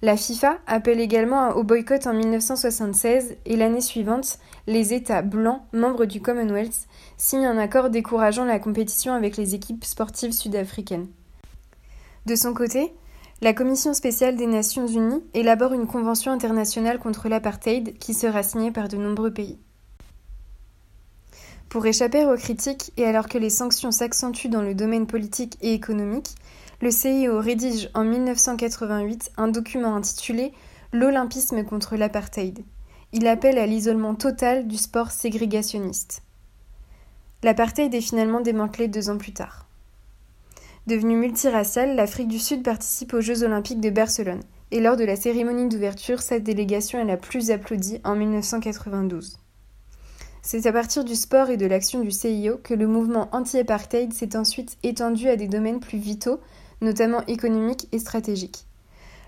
La 0.00 0.16
FIFA 0.16 0.56
appelle 0.66 1.00
également 1.00 1.50
au 1.50 1.64
boycott 1.64 2.06
en 2.06 2.14
1976 2.14 3.36
et 3.44 3.56
l'année 3.56 3.82
suivante, 3.82 4.38
les 4.66 4.94
États 4.94 5.20
blancs, 5.20 5.60
membres 5.74 6.06
du 6.06 6.22
Commonwealth, 6.22 6.88
signent 7.20 7.46
un 7.46 7.58
accord 7.58 7.90
décourageant 7.90 8.46
la 8.46 8.58
compétition 8.58 9.12
avec 9.12 9.36
les 9.36 9.54
équipes 9.54 9.84
sportives 9.84 10.32
sud-africaines. 10.32 11.08
De 12.24 12.34
son 12.34 12.54
côté, 12.54 12.94
la 13.42 13.52
Commission 13.52 13.92
spéciale 13.92 14.36
des 14.36 14.46
Nations 14.46 14.86
Unies 14.86 15.22
élabore 15.34 15.74
une 15.74 15.86
convention 15.86 16.32
internationale 16.32 16.98
contre 16.98 17.28
l'apartheid 17.28 17.98
qui 17.98 18.14
sera 18.14 18.42
signée 18.42 18.70
par 18.70 18.88
de 18.88 18.96
nombreux 18.96 19.32
pays. 19.32 19.58
Pour 21.68 21.84
échapper 21.84 22.24
aux 22.24 22.36
critiques 22.36 22.90
et 22.96 23.04
alors 23.04 23.28
que 23.28 23.38
les 23.38 23.50
sanctions 23.50 23.92
s'accentuent 23.92 24.48
dans 24.48 24.62
le 24.62 24.74
domaine 24.74 25.06
politique 25.06 25.58
et 25.60 25.74
économique, 25.74 26.34
le 26.80 26.90
CIO 26.90 27.38
rédige 27.38 27.90
en 27.92 28.04
1988 28.04 29.32
un 29.36 29.48
document 29.48 29.94
intitulé 29.94 30.52
L'Olympisme 30.92 31.64
contre 31.64 31.96
l'apartheid. 31.96 32.64
Il 33.12 33.26
appelle 33.26 33.58
à 33.58 33.66
l'isolement 33.66 34.14
total 34.14 34.66
du 34.66 34.78
sport 34.78 35.10
ségrégationniste. 35.10 36.22
L'apartheid 37.42 37.94
est 37.94 38.00
finalement 38.00 38.40
démantelé 38.40 38.86
deux 38.86 39.08
ans 39.08 39.16
plus 39.16 39.32
tard. 39.32 39.66
Devenue 40.86 41.16
multiraciale, 41.16 41.96
l'Afrique 41.96 42.28
du 42.28 42.38
Sud 42.38 42.62
participe 42.62 43.14
aux 43.14 43.20
Jeux 43.20 43.44
olympiques 43.44 43.80
de 43.80 43.90
Barcelone, 43.90 44.42
et 44.70 44.80
lors 44.80 44.96
de 44.96 45.04
la 45.04 45.16
cérémonie 45.16 45.68
d'ouverture, 45.68 46.20
cette 46.20 46.44
délégation 46.44 46.98
est 46.98 47.04
la 47.04 47.16
plus 47.16 47.50
applaudie 47.50 48.00
en 48.04 48.14
1992. 48.14 49.38
C'est 50.42 50.66
à 50.66 50.72
partir 50.72 51.04
du 51.04 51.14
sport 51.14 51.50
et 51.50 51.56
de 51.56 51.66
l'action 51.66 52.00
du 52.00 52.10
CIO 52.10 52.58
que 52.62 52.74
le 52.74 52.86
mouvement 52.86 53.28
anti-apartheid 53.32 54.12
s'est 54.12 54.36
ensuite 54.36 54.78
étendu 54.82 55.28
à 55.28 55.36
des 55.36 55.48
domaines 55.48 55.80
plus 55.80 55.98
vitaux, 55.98 56.40
notamment 56.80 57.24
économiques 57.26 57.88
et 57.92 57.98
stratégiques. 57.98 58.66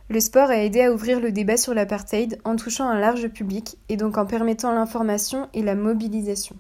Le 0.09 0.21
sport 0.21 0.51
a 0.51 0.59
aidé 0.59 0.83
à 0.83 0.93
ouvrir 0.93 1.21
le 1.21 1.33
débat 1.33 1.57
sur 1.57 1.75
l'apartheid 1.75 2.39
en 2.45 2.57
touchant 2.57 2.89
un 2.89 2.99
large 2.99 3.29
public 3.29 3.79
et 3.89 3.97
donc 3.97 4.19
en 4.19 4.27
permettant 4.27 4.73
l'information 4.73 5.49
et 5.55 5.63
la 5.63 5.75
mobilisation. 5.75 6.57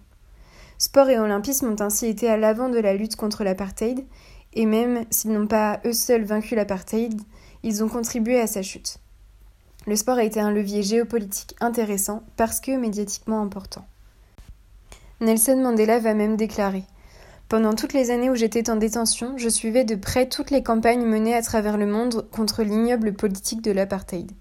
Sport 0.82 1.10
et 1.10 1.18
olympisme 1.20 1.68
ont 1.68 1.80
ainsi 1.80 2.06
été 2.06 2.28
à 2.28 2.36
l'avant 2.36 2.68
de 2.68 2.80
la 2.80 2.94
lutte 2.94 3.14
contre 3.14 3.44
l'apartheid, 3.44 4.04
et 4.52 4.66
même 4.66 5.04
s'ils 5.10 5.30
n'ont 5.30 5.46
pas 5.46 5.78
eux 5.84 5.92
seuls 5.92 6.24
vaincu 6.24 6.56
l'apartheid, 6.56 7.20
ils 7.62 7.84
ont 7.84 7.88
contribué 7.88 8.40
à 8.40 8.48
sa 8.48 8.62
chute. 8.62 8.96
Le 9.86 9.94
sport 9.94 10.18
a 10.18 10.24
été 10.24 10.40
un 10.40 10.50
levier 10.50 10.82
géopolitique 10.82 11.54
intéressant 11.60 12.24
parce 12.36 12.58
que 12.58 12.76
médiatiquement 12.76 13.40
important. 13.40 13.86
Nelson 15.20 15.60
Mandela 15.62 16.00
va 16.00 16.14
même 16.14 16.36
déclarer 16.36 16.82
Pendant 17.48 17.74
toutes 17.74 17.92
les 17.92 18.10
années 18.10 18.30
où 18.30 18.34
j'étais 18.34 18.68
en 18.68 18.74
détention, 18.74 19.38
je 19.38 19.48
suivais 19.48 19.84
de 19.84 19.94
près 19.94 20.28
toutes 20.28 20.50
les 20.50 20.64
campagnes 20.64 21.06
menées 21.06 21.36
à 21.36 21.42
travers 21.42 21.78
le 21.78 21.86
monde 21.86 22.28
contre 22.32 22.64
l'ignoble 22.64 23.12
politique 23.12 23.62
de 23.62 23.70
l'apartheid. 23.70 24.32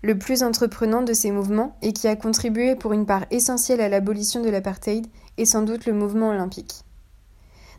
Le 0.00 0.16
plus 0.16 0.44
entreprenant 0.44 1.02
de 1.02 1.12
ces 1.12 1.32
mouvements, 1.32 1.76
et 1.82 1.92
qui 1.92 2.06
a 2.06 2.14
contribué 2.14 2.76
pour 2.76 2.92
une 2.92 3.06
part 3.06 3.24
essentielle 3.30 3.80
à 3.80 3.88
l'abolition 3.88 4.40
de 4.40 4.48
l'apartheid, 4.48 5.06
est 5.38 5.44
sans 5.44 5.62
doute 5.62 5.86
le 5.86 5.92
mouvement 5.92 6.30
olympique. 6.30 6.84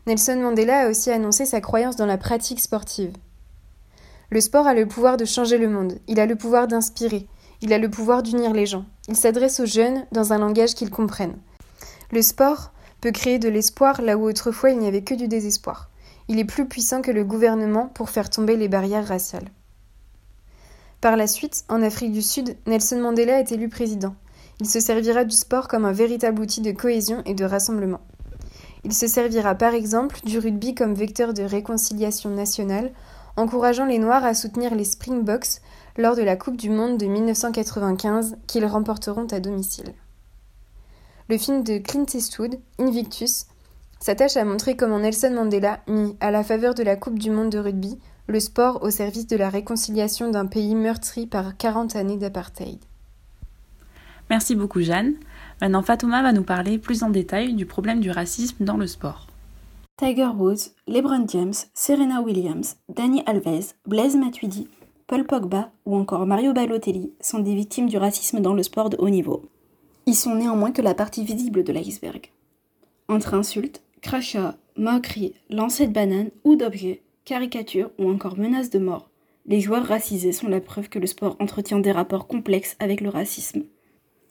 Nelson 0.06 0.38
Mandela 0.40 0.80
a 0.80 0.90
aussi 0.90 1.10
annoncé 1.10 1.46
sa 1.46 1.60
croyance 1.60 1.96
dans 1.96 2.06
la 2.06 2.18
pratique 2.18 2.60
sportive. 2.60 3.12
Le 4.30 4.40
sport 4.40 4.66
a 4.66 4.74
le 4.74 4.86
pouvoir 4.86 5.16
de 5.16 5.24
changer 5.24 5.56
le 5.56 5.68
monde, 5.68 5.98
il 6.08 6.20
a 6.20 6.26
le 6.26 6.36
pouvoir 6.36 6.68
d'inspirer, 6.68 7.26
il 7.62 7.72
a 7.72 7.78
le 7.78 7.90
pouvoir 7.90 8.22
d'unir 8.22 8.52
les 8.52 8.66
gens. 8.66 8.84
Il 9.08 9.16
s'adresse 9.16 9.60
aux 9.60 9.66
jeunes 9.66 10.06
dans 10.12 10.32
un 10.32 10.38
langage 10.38 10.74
qu'ils 10.74 10.90
comprennent. 10.90 11.38
Le 12.12 12.22
sport 12.22 12.72
peut 13.00 13.12
créer 13.12 13.38
de 13.38 13.48
l'espoir 13.48 14.02
là 14.02 14.16
où 14.16 14.24
autrefois 14.24 14.70
il 14.70 14.78
n'y 14.78 14.86
avait 14.86 15.04
que 15.04 15.14
du 15.14 15.26
désespoir. 15.26 15.90
Il 16.28 16.38
est 16.38 16.44
plus 16.44 16.66
puissant 16.66 17.02
que 17.02 17.10
le 17.10 17.24
gouvernement 17.24 17.88
pour 17.88 18.10
faire 18.10 18.30
tomber 18.30 18.56
les 18.56 18.68
barrières 18.68 19.08
raciales. 19.08 19.48
Par 21.00 21.16
la 21.16 21.26
suite, 21.26 21.64
en 21.70 21.80
Afrique 21.80 22.12
du 22.12 22.20
Sud, 22.20 22.56
Nelson 22.66 23.00
Mandela 23.00 23.40
est 23.40 23.52
élu 23.52 23.70
président. 23.70 24.14
Il 24.60 24.68
se 24.68 24.80
servira 24.80 25.24
du 25.24 25.34
sport 25.34 25.66
comme 25.66 25.86
un 25.86 25.92
véritable 25.92 26.42
outil 26.42 26.60
de 26.60 26.72
cohésion 26.72 27.22
et 27.24 27.32
de 27.32 27.46
rassemblement. 27.46 28.02
Il 28.84 28.92
se 28.92 29.06
servira 29.06 29.54
par 29.54 29.72
exemple 29.72 30.20
du 30.24 30.38
rugby 30.38 30.74
comme 30.74 30.92
vecteur 30.92 31.32
de 31.32 31.42
réconciliation 31.42 32.28
nationale, 32.28 32.92
encourageant 33.38 33.86
les 33.86 33.98
Noirs 33.98 34.24
à 34.24 34.34
soutenir 34.34 34.74
les 34.74 34.84
Springboks 34.84 35.62
lors 35.96 36.16
de 36.16 36.22
la 36.22 36.36
Coupe 36.36 36.58
du 36.58 36.68
Monde 36.68 36.98
de 36.98 37.06
1995 37.06 38.36
qu'ils 38.46 38.66
remporteront 38.66 39.26
à 39.30 39.40
domicile. 39.40 39.94
Le 41.30 41.38
film 41.38 41.62
de 41.62 41.78
Clint 41.78 42.06
Eastwood, 42.12 42.58
Invictus, 42.78 43.46
s'attache 44.00 44.36
à 44.36 44.44
montrer 44.44 44.76
comment 44.76 44.98
Nelson 44.98 45.32
Mandela 45.32 45.80
mit, 45.86 46.16
à 46.20 46.30
la 46.30 46.44
faveur 46.44 46.74
de 46.74 46.82
la 46.82 46.96
Coupe 46.96 47.18
du 47.18 47.30
Monde 47.30 47.50
de 47.50 47.58
rugby, 47.58 47.98
le 48.26 48.40
sport 48.40 48.82
au 48.82 48.90
service 48.90 49.26
de 49.26 49.36
la 49.36 49.48
réconciliation 49.48 50.30
d'un 50.30 50.46
pays 50.46 50.74
meurtri 50.74 51.26
par 51.26 51.56
40 51.56 51.96
années 51.96 52.16
d'apartheid. 52.16 52.78
Merci 54.30 54.54
beaucoup 54.54 54.80
Jeanne. 54.80 55.14
Maintenant, 55.60 55.82
Fatouma 55.82 56.22
va 56.22 56.32
nous 56.32 56.44
parler 56.44 56.78
plus 56.78 57.02
en 57.02 57.10
détail 57.10 57.54
du 57.54 57.66
problème 57.66 58.00
du 58.00 58.10
racisme 58.10 58.64
dans 58.64 58.76
le 58.76 58.86
sport. 58.86 59.26
Tiger 59.96 60.28
Woods, 60.34 60.70
LeBron 60.86 61.26
James, 61.28 61.52
Serena 61.74 62.22
Williams, 62.22 62.76
Danny 62.88 63.22
Alves, 63.26 63.74
Blaise 63.86 64.16
Matuidi, 64.16 64.68
Paul 65.06 65.24
Pogba 65.24 65.72
ou 65.84 65.96
encore 65.96 66.24
Mario 66.24 66.52
Balotelli 66.52 67.12
sont 67.20 67.40
des 67.40 67.54
victimes 67.54 67.88
du 67.88 67.98
racisme 67.98 68.40
dans 68.40 68.54
le 68.54 68.62
sport 68.62 68.88
de 68.88 68.96
haut 68.96 69.10
niveau. 69.10 69.42
Ils 70.06 70.14
sont 70.14 70.36
néanmoins 70.36 70.70
que 70.70 70.80
la 70.80 70.94
partie 70.94 71.24
visible 71.24 71.64
de 71.64 71.72
l'iceberg. 71.72 72.30
Entre 73.08 73.34
insultes, 73.34 73.82
crachats, 74.00 74.56
moqueries, 74.76 75.34
lancers 75.50 75.88
de 75.88 75.92
bananes 75.92 76.30
ou 76.44 76.54
d'objets, 76.54 77.02
caricatures 77.24 77.90
ou 77.98 78.10
encore 78.10 78.38
menaces 78.38 78.70
de 78.70 78.78
mort, 78.78 79.10
les 79.46 79.60
joueurs 79.60 79.86
racisés 79.86 80.32
sont 80.32 80.48
la 80.48 80.60
preuve 80.60 80.88
que 80.88 80.98
le 80.98 81.06
sport 81.06 81.36
entretient 81.40 81.80
des 81.80 81.92
rapports 81.92 82.26
complexes 82.26 82.76
avec 82.78 83.00
le 83.00 83.08
racisme. 83.08 83.64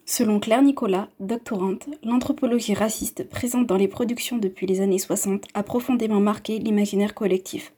Selon 0.05 0.39
Claire 0.39 0.61
Nicolas, 0.61 1.09
doctorante, 1.19 1.89
l'anthropologie 2.03 2.73
raciste 2.73 3.27
présente 3.29 3.67
dans 3.67 3.77
les 3.77 3.87
productions 3.87 4.37
depuis 4.37 4.65
les 4.65 4.81
années 4.81 4.99
60 4.99 5.45
a 5.53 5.63
profondément 5.63 6.19
marqué 6.19 6.59
l'imaginaire 6.59 7.13
collectif, 7.13 7.73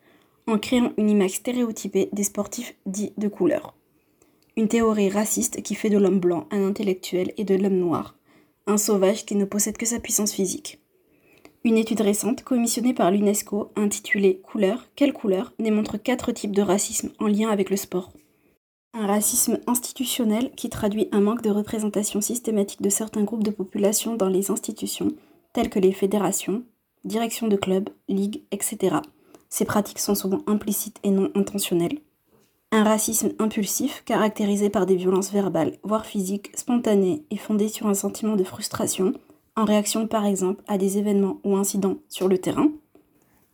en 0.47 0.57
créant 0.57 0.93
une 0.97 1.09
image 1.09 1.31
stéréotypée 1.31 2.09
des 2.11 2.23
sportifs 2.23 2.75
dits 2.85 3.13
de 3.17 3.27
couleur. 3.27 3.75
Une 4.57 4.67
théorie 4.67 5.09
raciste 5.09 5.61
qui 5.61 5.75
fait 5.75 5.89
de 5.89 5.97
l'homme 5.97 6.19
blanc 6.19 6.47
un 6.51 6.65
intellectuel 6.65 7.33
et 7.37 7.43
de 7.43 7.55
l'homme 7.55 7.79
noir, 7.79 8.17
un 8.67 8.77
sauvage 8.77 9.25
qui 9.25 9.35
ne 9.35 9.45
possède 9.45 9.77
que 9.77 9.85
sa 9.85 9.99
puissance 9.99 10.33
physique. 10.33 10.80
Une 11.63 11.77
étude 11.77 12.01
récente 12.01 12.43
commissionnée 12.43 12.95
par 12.95 13.11
l'UNESCO 13.11 13.71
intitulée 13.75 14.41
Couleur, 14.41 14.87
quelle 14.95 15.13
couleur? 15.13 15.53
démontre 15.59 15.97
quatre 15.97 16.31
types 16.31 16.55
de 16.55 16.63
racisme 16.63 17.11
en 17.19 17.27
lien 17.27 17.49
avec 17.49 17.69
le 17.69 17.77
sport. 17.77 18.11
Un 18.95 19.05
racisme 19.05 19.59
institutionnel 19.67 20.49
qui 20.57 20.69
traduit 20.69 21.07
un 21.11 21.21
manque 21.21 21.43
de 21.43 21.51
représentation 21.51 22.19
systématique 22.19 22.81
de 22.81 22.89
certains 22.89 23.23
groupes 23.23 23.43
de 23.43 23.51
population 23.51 24.15
dans 24.15 24.27
les 24.27 24.49
institutions, 24.49 25.13
telles 25.53 25.69
que 25.69 25.77
les 25.77 25.91
fédérations, 25.91 26.63
directions 27.05 27.47
de 27.47 27.57
clubs, 27.57 27.89
ligues, 28.09 28.41
etc. 28.49 28.95
Ces 29.47 29.65
pratiques 29.65 29.99
sont 29.99 30.15
souvent 30.15 30.41
implicites 30.47 30.97
et 31.03 31.11
non 31.11 31.29
intentionnelles. 31.35 31.99
Un 32.71 32.83
racisme 32.83 33.33
impulsif, 33.37 34.01
caractérisé 34.05 34.71
par 34.71 34.87
des 34.87 34.95
violences 34.95 35.31
verbales, 35.31 35.77
voire 35.83 36.07
physiques, 36.07 36.51
spontanées 36.55 37.23
et 37.29 37.37
fondées 37.37 37.67
sur 37.67 37.85
un 37.85 37.93
sentiment 37.93 38.35
de 38.35 38.43
frustration, 38.43 39.13
en 39.55 39.65
réaction 39.65 40.07
par 40.07 40.25
exemple 40.25 40.63
à 40.67 40.77
des 40.77 40.97
événements 40.97 41.39
ou 41.43 41.55
incidents 41.55 41.97
sur 42.09 42.27
le 42.27 42.37
terrain 42.37 42.71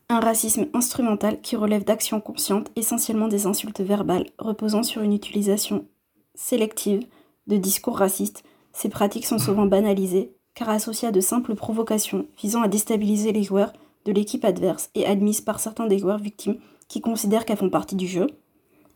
un 0.10 0.20
racisme 0.22 0.68
instrumental 0.74 1.42
qui 1.42 1.58
relève 1.58 1.84
d'actions 1.84 2.22
conscientes, 2.22 2.72
essentiellement 2.76 3.28
des 3.28 3.46
insultes 3.46 3.82
verbales, 3.82 4.28
reposant 4.38 4.84
sur 4.84 5.02
une 5.02 5.14
utilisation 5.14 5.86
sélective 6.34 7.06
de 7.48 7.58
discours 7.58 7.98
racistes. 7.98 8.44
Ces 8.72 8.90
pratiques 8.90 9.26
sont 9.26 9.40
souvent 9.40 9.66
banalisées, 9.66 10.32
car 10.54 10.70
associées 10.70 11.10
à 11.10 11.12
de 11.12 11.20
simples 11.20 11.56
provocations 11.56 12.26
visant 12.42 12.62
à 12.62 12.70
déstabiliser 12.70 13.34
les 13.34 13.44
joueurs 13.44 13.74
de 14.06 14.14
l'équipe 14.14 14.46
adverse 14.46 14.90
et 14.96 15.06
admises 15.06 15.42
par 15.42 15.60
certains 15.60 15.88
des 15.88 16.00
joueurs 16.00 16.20
victimes 16.20 16.58
qui 16.88 17.02
considèrent 17.02 17.44
qu'elles 17.44 17.58
font 17.58 17.70
partie 17.70 17.98
du 17.98 18.08
jeu. 18.08 18.28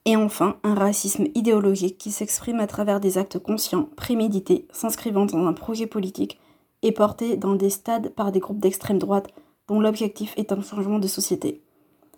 Et 0.06 0.16
enfin, 0.16 0.56
un 0.64 0.76
racisme 0.76 1.26
idéologique 1.36 1.98
qui 1.98 2.12
s'exprime 2.12 2.62
à 2.62 2.68
travers 2.68 3.02
des 3.02 3.18
actes 3.18 3.38
conscients, 3.38 3.90
prémédités, 3.98 4.66
s'inscrivant 4.72 5.26
dans 5.26 5.46
un 5.46 5.54
projet 5.54 5.88
politique 5.88 6.40
et 6.82 6.92
portés 6.92 7.38
dans 7.38 7.56
des 7.56 7.70
stades 7.70 8.10
par 8.10 8.32
des 8.32 8.40
groupes 8.40 8.60
d'extrême 8.60 9.00
droite 9.00 9.30
dont 9.68 9.80
l'objectif 9.80 10.34
est 10.38 10.52
un 10.52 10.62
changement 10.62 11.00
de 11.00 11.08
société. 11.08 11.62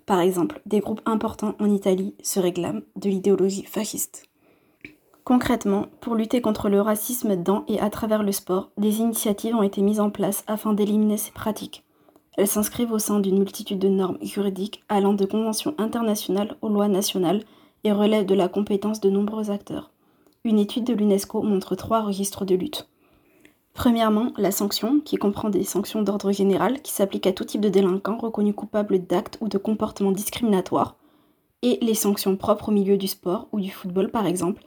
Par 0.06 0.20
exemple, 0.20 0.62
des 0.66 0.80
groupes 0.80 1.02
importants 1.06 1.56
en 1.60 1.72
Italie 1.72 2.16
se 2.22 2.40
réclament 2.40 2.82
de 2.96 3.10
l'idéologie 3.10 3.64
fasciste. 3.64 4.28
Concrètement, 5.24 5.86
pour 6.02 6.16
lutter 6.16 6.42
contre 6.42 6.68
le 6.68 6.82
racisme 6.82 7.38
dans 7.38 7.64
et 7.70 7.80
à 7.80 7.90
travers 7.90 8.24
le 8.24 8.34
sport, 8.34 8.72
des 8.78 9.00
initiatives 9.00 9.56
ont 9.56 9.64
été 9.64 9.82
mises 9.82 10.02
en 10.02 10.10
place 10.10 10.44
afin 10.48 10.74
d'éliminer 10.74 11.16
ces 11.16 11.32
pratiques. 11.32 11.86
Elles 12.36 12.48
s'inscrivent 12.48 12.92
au 12.92 13.00
sein 13.00 13.20
d'une 13.20 13.38
multitude 13.38 13.80
de 13.80 13.88
normes 13.88 14.18
juridiques 14.22 14.84
allant 14.90 15.14
de 15.14 15.26
conventions 15.26 15.76
internationales 15.78 16.58
aux 16.62 16.70
lois 16.70 16.90
nationales 16.90 17.44
et 17.86 17.94
relèvent 17.94 18.26
de 18.26 18.36
la 18.36 18.50
compétence 18.50 19.00
de 19.00 19.10
nombreux 19.10 19.52
acteurs. 19.52 19.92
Une 20.44 20.60
étude 20.60 20.84
de 20.84 20.94
l'UNESCO 20.94 21.42
montre 21.42 21.76
trois 21.76 22.02
registres 22.02 22.44
de 22.44 22.56
lutte. 22.56 22.90
Premièrement, 23.74 24.34
la 24.38 24.52
sanction, 24.52 25.00
qui 25.00 25.18
comprend 25.18 25.50
des 25.50 25.64
sanctions 25.64 26.04
d'ordre 26.04 26.32
général 26.32 26.82
qui 26.82 26.94
s'appliquent 26.94 27.28
à 27.28 27.34
tout 27.34 27.44
type 27.44 27.62
de 27.62 27.70
délinquant 27.70 28.18
reconnu 28.18 28.54
coupable 28.54 29.00
d'actes 29.00 29.40
ou 29.42 29.48
de 29.48 29.58
comportements 29.58 30.12
discriminatoires, 30.12 30.96
et 31.64 31.80
les 31.82 31.96
sanctions 31.96 32.38
propres 32.38 32.70
au 32.70 32.72
milieu 32.72 32.98
du 32.98 33.08
sport 33.08 33.48
ou 33.52 33.60
du 33.60 33.72
football 33.72 34.12
par 34.12 34.28
exemple, 34.28 34.64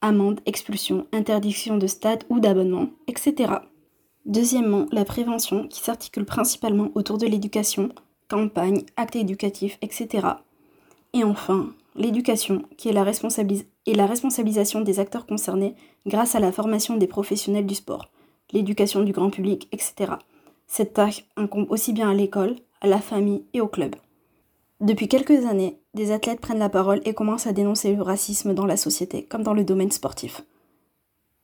amende, 0.00 0.40
expulsion, 0.46 1.06
interdiction 1.12 1.76
de 1.76 1.86
stade 1.86 2.24
ou 2.30 2.40
d'abonnement, 2.40 2.88
etc. 3.08 3.52
Deuxièmement, 4.24 4.86
la 4.90 5.04
prévention, 5.04 5.68
qui 5.68 5.80
s'articule 5.80 6.24
principalement 6.24 6.88
autour 6.94 7.18
de 7.18 7.26
l'éducation, 7.26 7.90
campagne, 8.28 8.84
actes 8.96 9.16
éducatifs, 9.16 9.76
etc. 9.82 10.26
Et 11.12 11.24
enfin, 11.24 11.74
l'éducation, 11.94 12.62
qui 12.78 12.88
est 12.88 12.92
la, 12.92 13.02
responsabilisation 13.02 14.80
des 14.80 15.00
acteurs 15.00 15.26
concernés 15.26 15.74
grâce 16.06 16.34
à 16.34 16.40
la 16.40 16.52
formation 16.52 16.96
des 16.96 17.06
professionnels 17.06 17.66
du 17.66 17.74
sport 17.74 18.08
l'éducation 18.52 19.02
du 19.02 19.12
grand 19.12 19.30
public, 19.30 19.68
etc. 19.72 20.12
Cette 20.66 20.94
tâche 20.94 21.24
incombe 21.36 21.70
aussi 21.70 21.92
bien 21.92 22.10
à 22.10 22.14
l'école, 22.14 22.56
à 22.80 22.86
la 22.86 23.00
famille 23.00 23.44
et 23.52 23.60
au 23.60 23.68
club. 23.68 23.96
Depuis 24.80 25.08
quelques 25.08 25.46
années, 25.46 25.78
des 25.94 26.12
athlètes 26.12 26.40
prennent 26.40 26.58
la 26.58 26.68
parole 26.68 27.00
et 27.04 27.12
commencent 27.12 27.46
à 27.46 27.52
dénoncer 27.52 27.94
le 27.94 28.02
racisme 28.02 28.54
dans 28.54 28.66
la 28.66 28.76
société, 28.76 29.24
comme 29.24 29.42
dans 29.42 29.52
le 29.52 29.64
domaine 29.64 29.90
sportif. 29.90 30.42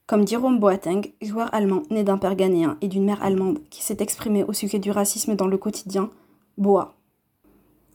Comme 0.07 0.27
Jérôme 0.27 0.61
Boateng, 0.61 1.03
joueur 1.21 1.53
allemand 1.53 1.83
né 1.91 2.05
d'un 2.05 2.17
père 2.17 2.37
ghanéen 2.37 2.79
et 2.81 2.89
d'une 2.89 3.05
mère 3.05 3.23
allemande 3.23 3.59
qui 3.71 3.83
s'est 3.83 3.97
exprimé 3.99 4.45
au 4.45 4.53
sujet 4.53 4.79
du 4.79 4.91
racisme 4.91 5.35
dans 5.35 5.49
le 5.49 5.59
quotidien, 5.59 6.11
Boa. 6.57 6.95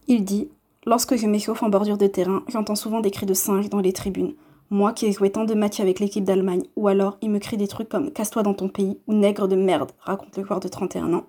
Il 0.07 0.25
dit 0.25 0.49
Lorsque 0.85 1.15
je 1.15 1.27
m'échauffe 1.27 1.63
en 1.63 1.69
bordure 1.69 1.97
de 1.97 2.07
terrain, 2.07 2.43
j'entends 2.47 2.75
souvent 2.75 3.01
des 3.01 3.11
cris 3.11 3.25
de 3.25 3.33
singe 3.33 3.69
dans 3.69 3.79
les 3.79 3.93
tribunes. 3.93 4.33
Moi 4.73 4.93
qui 4.93 5.05
ai 5.05 5.11
joué 5.11 5.29
tant 5.29 5.43
de 5.43 5.53
matchs 5.53 5.81
avec 5.81 5.99
l'équipe 5.99 6.23
d'Allemagne, 6.23 6.63
ou 6.77 6.87
alors 6.87 7.17
il 7.21 7.29
me 7.29 7.39
crie 7.39 7.57
des 7.57 7.67
trucs 7.67 7.89
comme 7.89 8.09
Casse-toi 8.09 8.41
dans 8.41 8.53
ton 8.53 8.69
pays 8.69 8.97
ou 9.05 9.13
Nègre 9.13 9.49
de 9.49 9.57
merde, 9.57 9.91
raconte 9.99 10.37
le 10.37 10.45
joueur 10.45 10.61
de 10.61 10.69
31 10.69 11.13
ans. 11.13 11.25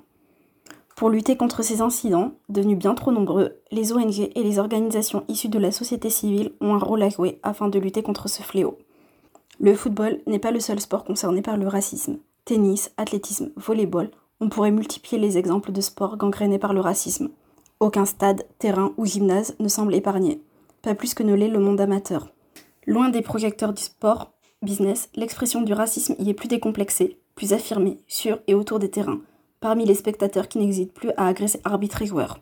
Pour 0.94 1.10
lutter 1.10 1.36
contre 1.36 1.64
ces 1.64 1.80
incidents, 1.80 2.34
devenus 2.48 2.78
bien 2.78 2.94
trop 2.94 3.10
nombreux, 3.10 3.56
les 3.72 3.92
ONG 3.92 4.30
et 4.32 4.42
les 4.44 4.60
organisations 4.60 5.24
issues 5.26 5.48
de 5.48 5.58
la 5.58 5.72
société 5.72 6.08
civile 6.08 6.52
ont 6.60 6.74
un 6.74 6.78
rôle 6.78 7.02
à 7.02 7.08
jouer 7.08 7.40
afin 7.42 7.66
de 7.66 7.80
lutter 7.80 8.04
contre 8.04 8.28
ce 8.28 8.42
fléau. 8.42 8.78
Le 9.58 9.74
football 9.74 10.20
n'est 10.28 10.38
pas 10.38 10.52
le 10.52 10.60
seul 10.60 10.78
sport 10.78 11.02
concerné 11.02 11.42
par 11.42 11.56
le 11.56 11.66
racisme. 11.66 12.18
Tennis, 12.44 12.92
athlétisme, 12.96 13.50
volleyball 13.56 14.12
On 14.40 14.50
pourrait 14.50 14.70
multiplier 14.70 15.20
les 15.20 15.36
exemples 15.36 15.72
de 15.72 15.80
sports 15.80 16.16
gangrénés 16.16 16.60
par 16.60 16.74
le 16.74 16.80
racisme. 16.80 17.30
Aucun 17.80 18.04
stade, 18.04 18.44
terrain 18.60 18.92
ou 18.98 19.04
gymnase 19.04 19.56
ne 19.58 19.66
semble 19.66 19.96
épargné, 19.96 20.40
pas 20.80 20.94
plus 20.94 21.14
que 21.14 21.24
ne 21.24 21.34
l'est 21.34 21.48
le 21.48 21.58
monde 21.58 21.80
amateur. 21.80 22.28
Loin 22.86 23.10
des 23.10 23.22
projecteurs 23.22 23.72
du 23.72 23.82
sport, 23.82 24.32
business, 24.60 25.08
l'expression 25.14 25.62
du 25.62 25.72
racisme 25.72 26.16
y 26.18 26.30
est 26.30 26.34
plus 26.34 26.48
décomplexée, 26.48 27.18
plus 27.36 27.52
affirmée, 27.52 27.98
sur 28.08 28.40
et 28.48 28.54
autour 28.54 28.78
des 28.80 28.90
terrains, 28.90 29.20
parmi 29.60 29.84
les 29.84 29.94
spectateurs 29.94 30.48
qui 30.48 30.58
n'hésitent 30.58 30.92
plus 30.92 31.10
à 31.16 31.28
agresser 31.28 31.60
arbitres 31.64 32.02
et 32.02 32.06
joueurs. 32.06 32.40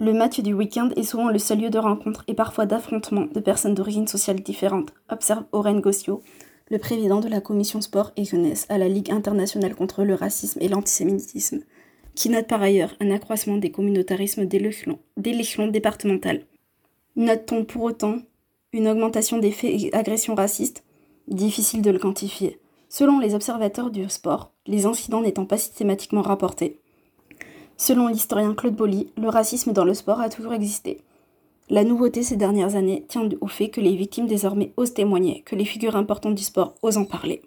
Le 0.00 0.12
match 0.12 0.40
du 0.40 0.54
week-end 0.54 0.88
est 0.96 1.02
souvent 1.02 1.28
le 1.28 1.38
seul 1.38 1.60
lieu 1.60 1.70
de 1.70 1.78
rencontre 1.78 2.24
et 2.26 2.34
parfois 2.34 2.66
d'affrontement 2.66 3.26
de 3.32 3.40
personnes 3.40 3.74
d'origine 3.74 4.08
sociale 4.08 4.40
différentes, 4.40 4.92
observe 5.08 5.44
Oren 5.52 5.80
Gossio, 5.80 6.22
le 6.70 6.78
président 6.78 7.20
de 7.20 7.28
la 7.28 7.40
commission 7.40 7.80
sport 7.80 8.12
et 8.16 8.24
jeunesse 8.24 8.66
à 8.70 8.78
la 8.78 8.88
Ligue 8.88 9.10
internationale 9.10 9.74
contre 9.74 10.02
le 10.02 10.14
racisme 10.14 10.58
et 10.62 10.68
l'antisémitisme, 10.68 11.60
qui 12.14 12.30
note 12.30 12.48
par 12.48 12.62
ailleurs 12.62 12.94
un 13.00 13.10
accroissement 13.10 13.58
des 13.58 13.70
communautarismes 13.70 14.46
dès 14.46 14.58
l'échelon 14.58 15.68
départemental. 15.68 16.46
Note-t-on 17.16 17.64
pour 17.64 17.82
autant 17.82 18.18
une 18.74 18.88
augmentation 18.88 19.38
des 19.38 19.52
faits 19.52 19.70
et 19.72 19.94
agressions 19.94 20.34
racistes 20.34 20.82
Difficile 21.28 21.80
de 21.80 21.90
le 21.90 21.98
quantifier. 21.98 22.58
Selon 22.90 23.20
les 23.20 23.34
observateurs 23.34 23.90
du 23.90 24.10
sport, 24.10 24.50
les 24.66 24.84
incidents 24.84 25.22
n'étant 25.22 25.46
pas 25.46 25.56
systématiquement 25.56 26.20
rapportés. 26.20 26.80
Selon 27.78 28.08
l'historien 28.08 28.52
Claude 28.52 28.74
Bolly, 28.74 29.08
le 29.16 29.28
racisme 29.28 29.72
dans 29.72 29.84
le 29.84 29.94
sport 29.94 30.20
a 30.20 30.28
toujours 30.28 30.52
existé. 30.52 31.00
La 31.70 31.84
nouveauté 31.84 32.22
ces 32.24 32.36
dernières 32.36 32.74
années 32.74 33.06
tient 33.08 33.26
au 33.40 33.46
fait 33.46 33.70
que 33.70 33.80
les 33.80 33.94
victimes 33.94 34.26
désormais 34.26 34.72
osent 34.76 34.92
témoigner, 34.92 35.42
que 35.46 35.56
les 35.56 35.64
figures 35.64 35.96
importantes 35.96 36.34
du 36.34 36.42
sport 36.42 36.74
osent 36.82 36.98
en 36.98 37.04
parler. 37.04 37.42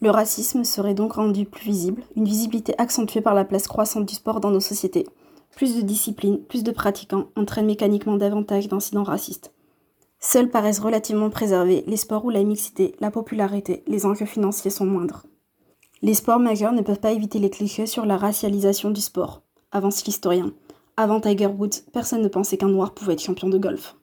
Le 0.00 0.10
racisme 0.10 0.62
serait 0.64 0.94
donc 0.94 1.14
rendu 1.14 1.46
plus 1.46 1.64
visible, 1.64 2.02
une 2.16 2.26
visibilité 2.26 2.74
accentuée 2.78 3.22
par 3.22 3.34
la 3.34 3.46
place 3.46 3.66
croissante 3.66 4.06
du 4.06 4.14
sport 4.14 4.40
dans 4.40 4.50
nos 4.50 4.60
sociétés. 4.60 5.06
Plus 5.56 5.74
de 5.74 5.80
discipline, 5.80 6.38
plus 6.38 6.62
de 6.62 6.70
pratiquants 6.70 7.26
entraînent 7.34 7.66
mécaniquement 7.66 8.16
davantage 8.16 8.68
d'incidents 8.68 9.04
racistes. 9.04 9.52
Seuls 10.20 10.50
paraissent 10.50 10.80
relativement 10.80 11.30
préservés 11.30 11.82
les 11.86 11.96
sports 11.96 12.24
où 12.24 12.30
la 12.30 12.44
mixité, 12.44 12.94
la 13.00 13.10
popularité, 13.10 13.82
les 13.86 14.04
enjeux 14.04 14.26
financiers 14.26 14.70
sont 14.70 14.86
moindres. 14.86 15.24
Les 16.02 16.14
sports 16.14 16.38
majeurs 16.38 16.72
ne 16.72 16.82
peuvent 16.82 17.00
pas 17.00 17.12
éviter 17.12 17.38
les 17.38 17.50
clichés 17.50 17.86
sur 17.86 18.06
la 18.06 18.16
racialisation 18.16 18.90
du 18.90 19.00
sport 19.00 19.42
avance 19.72 20.04
l'historien. 20.04 20.52
Avant 20.96 21.20
Tiger 21.20 21.46
Woods, 21.46 21.84
personne 21.92 22.22
ne 22.22 22.28
pensait 22.28 22.56
qu'un 22.56 22.68
noir 22.68 22.92
pouvait 22.92 23.14
être 23.14 23.22
champion 23.22 23.48
de 23.48 23.58
golf. 23.58 23.96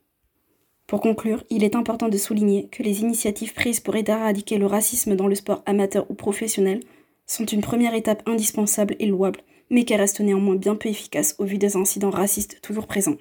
Pour 0.87 1.01
conclure, 1.01 1.43
il 1.49 1.63
est 1.63 1.75
important 1.75 2.07
de 2.07 2.17
souligner 2.17 2.69
que 2.69 2.83
les 2.83 3.01
initiatives 3.01 3.53
prises 3.53 3.81
pour 3.81 3.95
aider 3.95 4.11
à 4.11 4.19
éradiquer 4.19 4.57
le 4.57 4.65
racisme 4.65 5.15
dans 5.15 5.27
le 5.27 5.35
sport 5.35 5.61
amateur 5.65 6.09
ou 6.09 6.13
professionnel 6.13 6.79
sont 7.25 7.45
une 7.45 7.61
première 7.61 7.93
étape 7.93 8.23
indispensable 8.25 8.95
et 8.99 9.05
louable, 9.05 9.41
mais 9.69 9.83
qui 9.83 9.95
reste 9.95 10.21
néanmoins 10.21 10.55
bien 10.55 10.75
peu 10.75 10.87
efficace 10.87 11.35
au 11.39 11.43
vu 11.43 11.57
des 11.57 11.75
incidents 11.75 12.09
racistes 12.09 12.61
toujours 12.61 12.87
présents. 12.87 13.17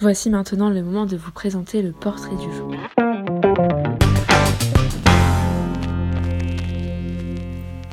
Voici 0.00 0.28
maintenant 0.28 0.70
le 0.70 0.82
moment 0.82 1.06
de 1.06 1.16
vous 1.16 1.30
présenter 1.30 1.80
le 1.80 1.92
portrait 1.92 2.34
du 2.34 2.52
jour. 2.52 2.74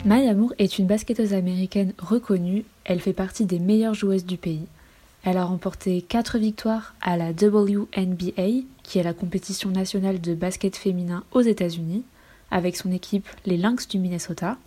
Maya 0.04 0.34
Moore 0.34 0.54
est 0.58 0.80
une 0.80 0.88
basketteuse 0.88 1.34
américaine 1.34 1.94
reconnue, 2.00 2.66
elle 2.86 3.00
fait 3.00 3.14
partie 3.14 3.46
des 3.46 3.60
meilleures 3.60 3.94
joueuses 3.94 4.26
du 4.26 4.38
pays. 4.38 4.66
Elle 5.24 5.38
a 5.38 5.46
remporté 5.46 6.02
4 6.02 6.40
victoires 6.40 6.96
à 7.02 7.18
la 7.18 7.30
WNBA, 7.30 8.66
qui 8.82 8.98
est 8.98 9.04
la 9.04 9.14
compétition 9.14 9.70
nationale 9.70 10.20
de 10.20 10.34
basket 10.34 10.76
féminin 10.76 11.24
aux 11.32 11.42
États-Unis, 11.42 12.04
avec 12.50 12.78
son 12.78 12.92
équipe 12.92 13.28
les 13.46 13.58
Lynx 13.58 13.88
du 13.88 14.00
Minnesota. 14.00 14.58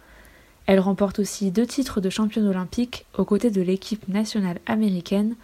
Elle 0.67 0.79
remporte 0.79 1.19
aussi 1.19 1.51
deux 1.51 1.67
titres 1.67 2.01
de 2.01 2.11
championne 2.11 2.47
olympique 2.47 3.05
aux 3.19 3.25
côtés 3.25 3.51
de 3.51 3.61
l'équipe 3.61 4.07
nationale 4.09 4.61
américaine 4.67 5.35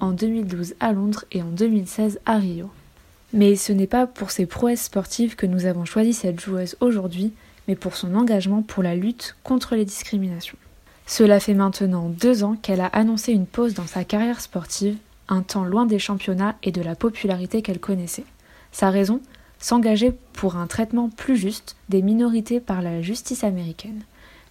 en 0.00 0.12
2012 0.12 0.74
à 0.80 0.92
Londres 0.92 1.24
et 1.32 1.42
en 1.42 1.50
2016 1.50 2.20
à 2.26 2.36
Rio. 2.38 2.70
Mais 3.32 3.56
ce 3.56 3.72
n'est 3.72 3.86
pas 3.86 4.06
pour 4.06 4.30
ses 4.30 4.46
prouesses 4.46 4.82
sportives 4.82 5.36
que 5.36 5.46
nous 5.46 5.66
avons 5.66 5.84
choisi 5.84 6.14
cette 6.14 6.40
joueuse 6.40 6.76
aujourd'hui, 6.80 7.32
mais 7.66 7.76
pour 7.76 7.96
son 7.96 8.14
engagement 8.14 8.62
pour 8.62 8.82
la 8.82 8.96
lutte 8.96 9.36
contre 9.42 9.76
les 9.76 9.84
discriminations. 9.84 10.56
Cela 11.06 11.40
fait 11.40 11.54
maintenant 11.54 12.08
deux 12.08 12.44
ans 12.44 12.56
qu'elle 12.60 12.80
a 12.80 12.86
annoncé 12.86 13.32
une 13.32 13.46
pause 13.46 13.74
dans 13.74 13.86
sa 13.86 14.04
carrière 14.04 14.40
sportive, 14.40 14.96
un 15.28 15.42
temps 15.42 15.64
loin 15.64 15.86
des 15.86 15.98
championnats 15.98 16.56
et 16.62 16.72
de 16.72 16.82
la 16.82 16.94
popularité 16.94 17.62
qu'elle 17.62 17.80
connaissait. 17.80 18.24
Sa 18.72 18.90
raison? 18.90 19.20
S'engager 19.60 20.12
pour 20.34 20.56
un 20.56 20.68
traitement 20.68 21.08
plus 21.08 21.36
juste 21.36 21.76
des 21.88 22.00
minorités 22.00 22.60
par 22.60 22.80
la 22.80 23.02
justice 23.02 23.42
américaine. 23.42 24.02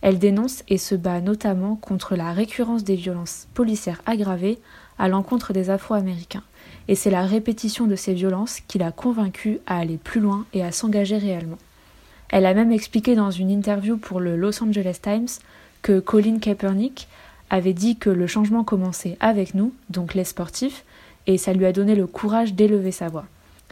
Elle 0.02 0.20
dénonce 0.20 0.64
et 0.68 0.78
se 0.78 0.96
bat 0.96 1.22
notamment 1.22 1.76
contre 1.76 2.16
la 2.16 2.34
récurrence 2.34 2.84
des 2.84 2.96
violences 2.96 3.48
policières 3.54 4.02
aggravées 4.06 4.60
à 5.00 5.08
l'encontre 5.08 5.54
des 5.54 5.70
Afro-Américains. 5.70 6.44
Et 6.88 6.96
c'est 6.96 7.12
la 7.12 7.26
répétition 7.26 7.86
de 7.86 7.96
ces 7.96 8.14
violences 8.14 8.60
qui 8.68 8.78
l'a 8.78 8.92
convaincue 8.92 9.60
à 9.68 9.78
aller 9.78 9.98
plus 9.98 10.22
loin 10.22 10.46
et 10.54 10.64
à 10.64 10.72
s'engager 10.72 11.18
réellement. 11.18 11.58
Elle 12.30 12.46
a 12.46 12.54
même 12.54 12.72
expliqué 12.72 13.16
dans 13.16 13.32
une 13.32 13.50
interview 13.50 13.98
pour 13.98 14.20
le 14.20 14.36
Los 14.36 14.62
Angeles 14.64 15.00
Times 15.02 15.28
que 15.82 16.00
Colin 16.00 16.40
Kaepernick 16.40 17.08
avait 17.50 17.74
dit 17.74 17.96
que 17.96 18.10
le 18.10 18.28
changement 18.28 18.64
commençait 18.64 19.18
avec 19.20 19.54
nous, 19.54 19.74
donc 19.90 20.14
les 20.14 20.26
sportifs, 20.26 20.84
et 21.28 21.38
ça 21.38 21.54
lui 21.54 21.66
a 21.66 21.72
donné 21.72 21.96
le 21.96 22.08
courage 22.08 22.54
d'élever 22.54 22.92
sa 22.92 23.08
voix. 23.08 23.26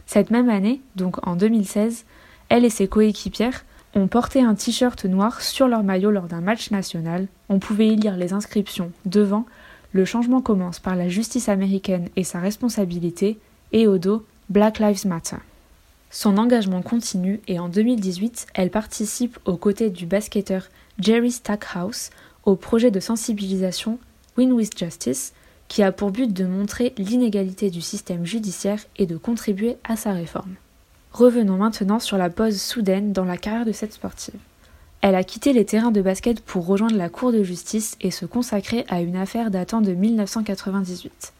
Cette 0.06 0.30
même 0.30 0.48
année, 0.48 0.80
donc 0.94 1.26
en 1.26 1.36
2016, 1.36 2.04
elle 2.48 2.64
et 2.64 2.70
ses 2.70 2.88
coéquipières 2.88 3.64
ont 3.94 4.08
porté 4.08 4.42
un 4.42 4.54
t-shirt 4.54 5.04
noir 5.04 5.40
sur 5.40 5.68
leur 5.68 5.82
maillot 5.82 6.10
lors 6.10 6.26
d'un 6.26 6.40
match 6.40 6.70
national. 6.70 7.26
On 7.48 7.58
pouvait 7.58 7.88
y 7.88 7.96
lire 7.96 8.16
les 8.16 8.32
inscriptions 8.32 8.92
devant 9.04 9.46
Le 9.92 10.04
changement 10.04 10.40
commence 10.40 10.78
par 10.78 10.96
la 10.96 11.08
justice 11.08 11.48
américaine 11.48 12.08
et 12.16 12.24
sa 12.24 12.40
responsabilité, 12.40 13.38
et 13.72 13.86
au 13.86 13.98
dos 13.98 14.24
Black 14.48 14.78
Lives 14.78 15.06
Matter. 15.06 15.36
Son 16.10 16.38
engagement 16.38 16.82
continue 16.82 17.40
et 17.48 17.58
en 17.58 17.68
2018, 17.68 18.46
elle 18.54 18.70
participe 18.70 19.38
aux 19.44 19.56
côtés 19.56 19.90
du 19.90 20.06
basketteur 20.06 20.68
Jerry 20.98 21.32
Stackhouse 21.32 22.10
au 22.44 22.54
projet 22.56 22.90
de 22.90 23.00
sensibilisation 23.00 23.98
Win 24.36 24.52
with 24.52 24.78
Justice 24.78 25.32
qui 25.68 25.82
a 25.82 25.90
pour 25.90 26.12
but 26.12 26.32
de 26.32 26.44
montrer 26.44 26.94
l'inégalité 26.96 27.70
du 27.70 27.80
système 27.80 28.24
judiciaire 28.24 28.80
et 28.96 29.06
de 29.06 29.16
contribuer 29.16 29.76
à 29.84 29.96
sa 29.96 30.12
réforme. 30.12 30.54
Revenons 31.12 31.56
maintenant 31.56 31.98
sur 31.98 32.18
la 32.18 32.30
pause 32.30 32.60
soudaine 32.60 33.12
dans 33.12 33.24
la 33.24 33.36
carrière 33.36 33.66
de 33.66 33.72
cette 33.72 33.94
sportive. 33.94 34.38
Elle 35.02 35.14
a 35.14 35.24
quitté 35.24 35.52
les 35.52 35.64
terrains 35.64 35.90
de 35.90 36.02
basket 36.02 36.40
pour 36.40 36.66
rejoindre 36.66 36.96
la 36.96 37.08
Cour 37.08 37.32
de 37.32 37.42
justice 37.42 37.96
et 38.00 38.10
se 38.10 38.26
consacrer 38.26 38.84
à 38.88 39.00
une 39.00 39.16
affaire 39.16 39.50
datant 39.50 39.80
de 39.80 39.92
1998. 39.92 41.32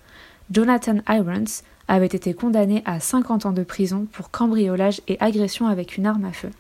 Jonathan 0.53 0.99
Irons 1.09 1.63
avait 1.89 2.07
été 2.07 2.35
condamné 2.35 2.83
à 2.85 3.01
50 3.01 3.47
ans 3.47 3.53
de 3.53 3.65
prison 3.65 4.07
pour 4.13 4.31
cambriolage 4.31 5.01
et 5.09 5.17
agression 5.21 5.67
avec 5.67 5.97
une 5.97 6.07
arme 6.07 6.25
à 6.25 6.33
feu. 6.33 6.51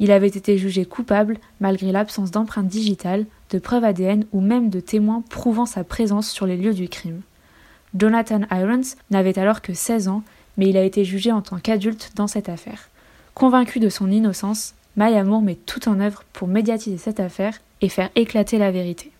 Il 0.00 0.10
avait 0.10 0.26
été 0.26 0.58
jugé 0.58 0.84
coupable 0.84 1.38
malgré 1.60 1.92
l'absence 1.92 2.30
d'empreintes 2.30 2.66
digitales, 2.66 3.26
de 3.50 3.58
preuves 3.58 3.84
ADN 3.84 4.24
ou 4.32 4.40
même 4.40 4.70
de 4.70 4.80
témoins 4.80 5.22
prouvant 5.28 5.66
sa 5.66 5.84
présence 5.84 6.28
sur 6.28 6.46
les 6.46 6.56
lieux 6.56 6.74
du 6.74 6.88
crime. 6.88 7.20
Jonathan 7.96 8.40
Irons 8.50 8.96
n'avait 9.10 9.38
alors 9.38 9.62
que 9.62 9.72
16 9.72 10.08
ans, 10.08 10.22
mais 10.56 10.68
il 10.68 10.76
a 10.76 10.82
été 10.82 11.04
jugé 11.04 11.30
en 11.30 11.42
tant 11.42 11.58
qu'adulte 11.58 12.12
dans 12.16 12.26
cette 12.26 12.48
affaire. 12.48 12.88
Convaincu 13.34 13.78
de 13.78 13.88
son 13.88 14.10
innocence, 14.10 14.74
Maya 14.96 15.24
Moore 15.24 15.42
met 15.42 15.56
tout 15.56 15.88
en 15.88 15.98
œuvre 15.98 16.22
pour 16.32 16.46
médiatiser 16.46 16.98
cette 16.98 17.18
affaire 17.18 17.60
et 17.80 17.88
faire 17.88 18.10
éclater 18.14 18.58
la 18.58 18.70
vérité. 18.70 19.10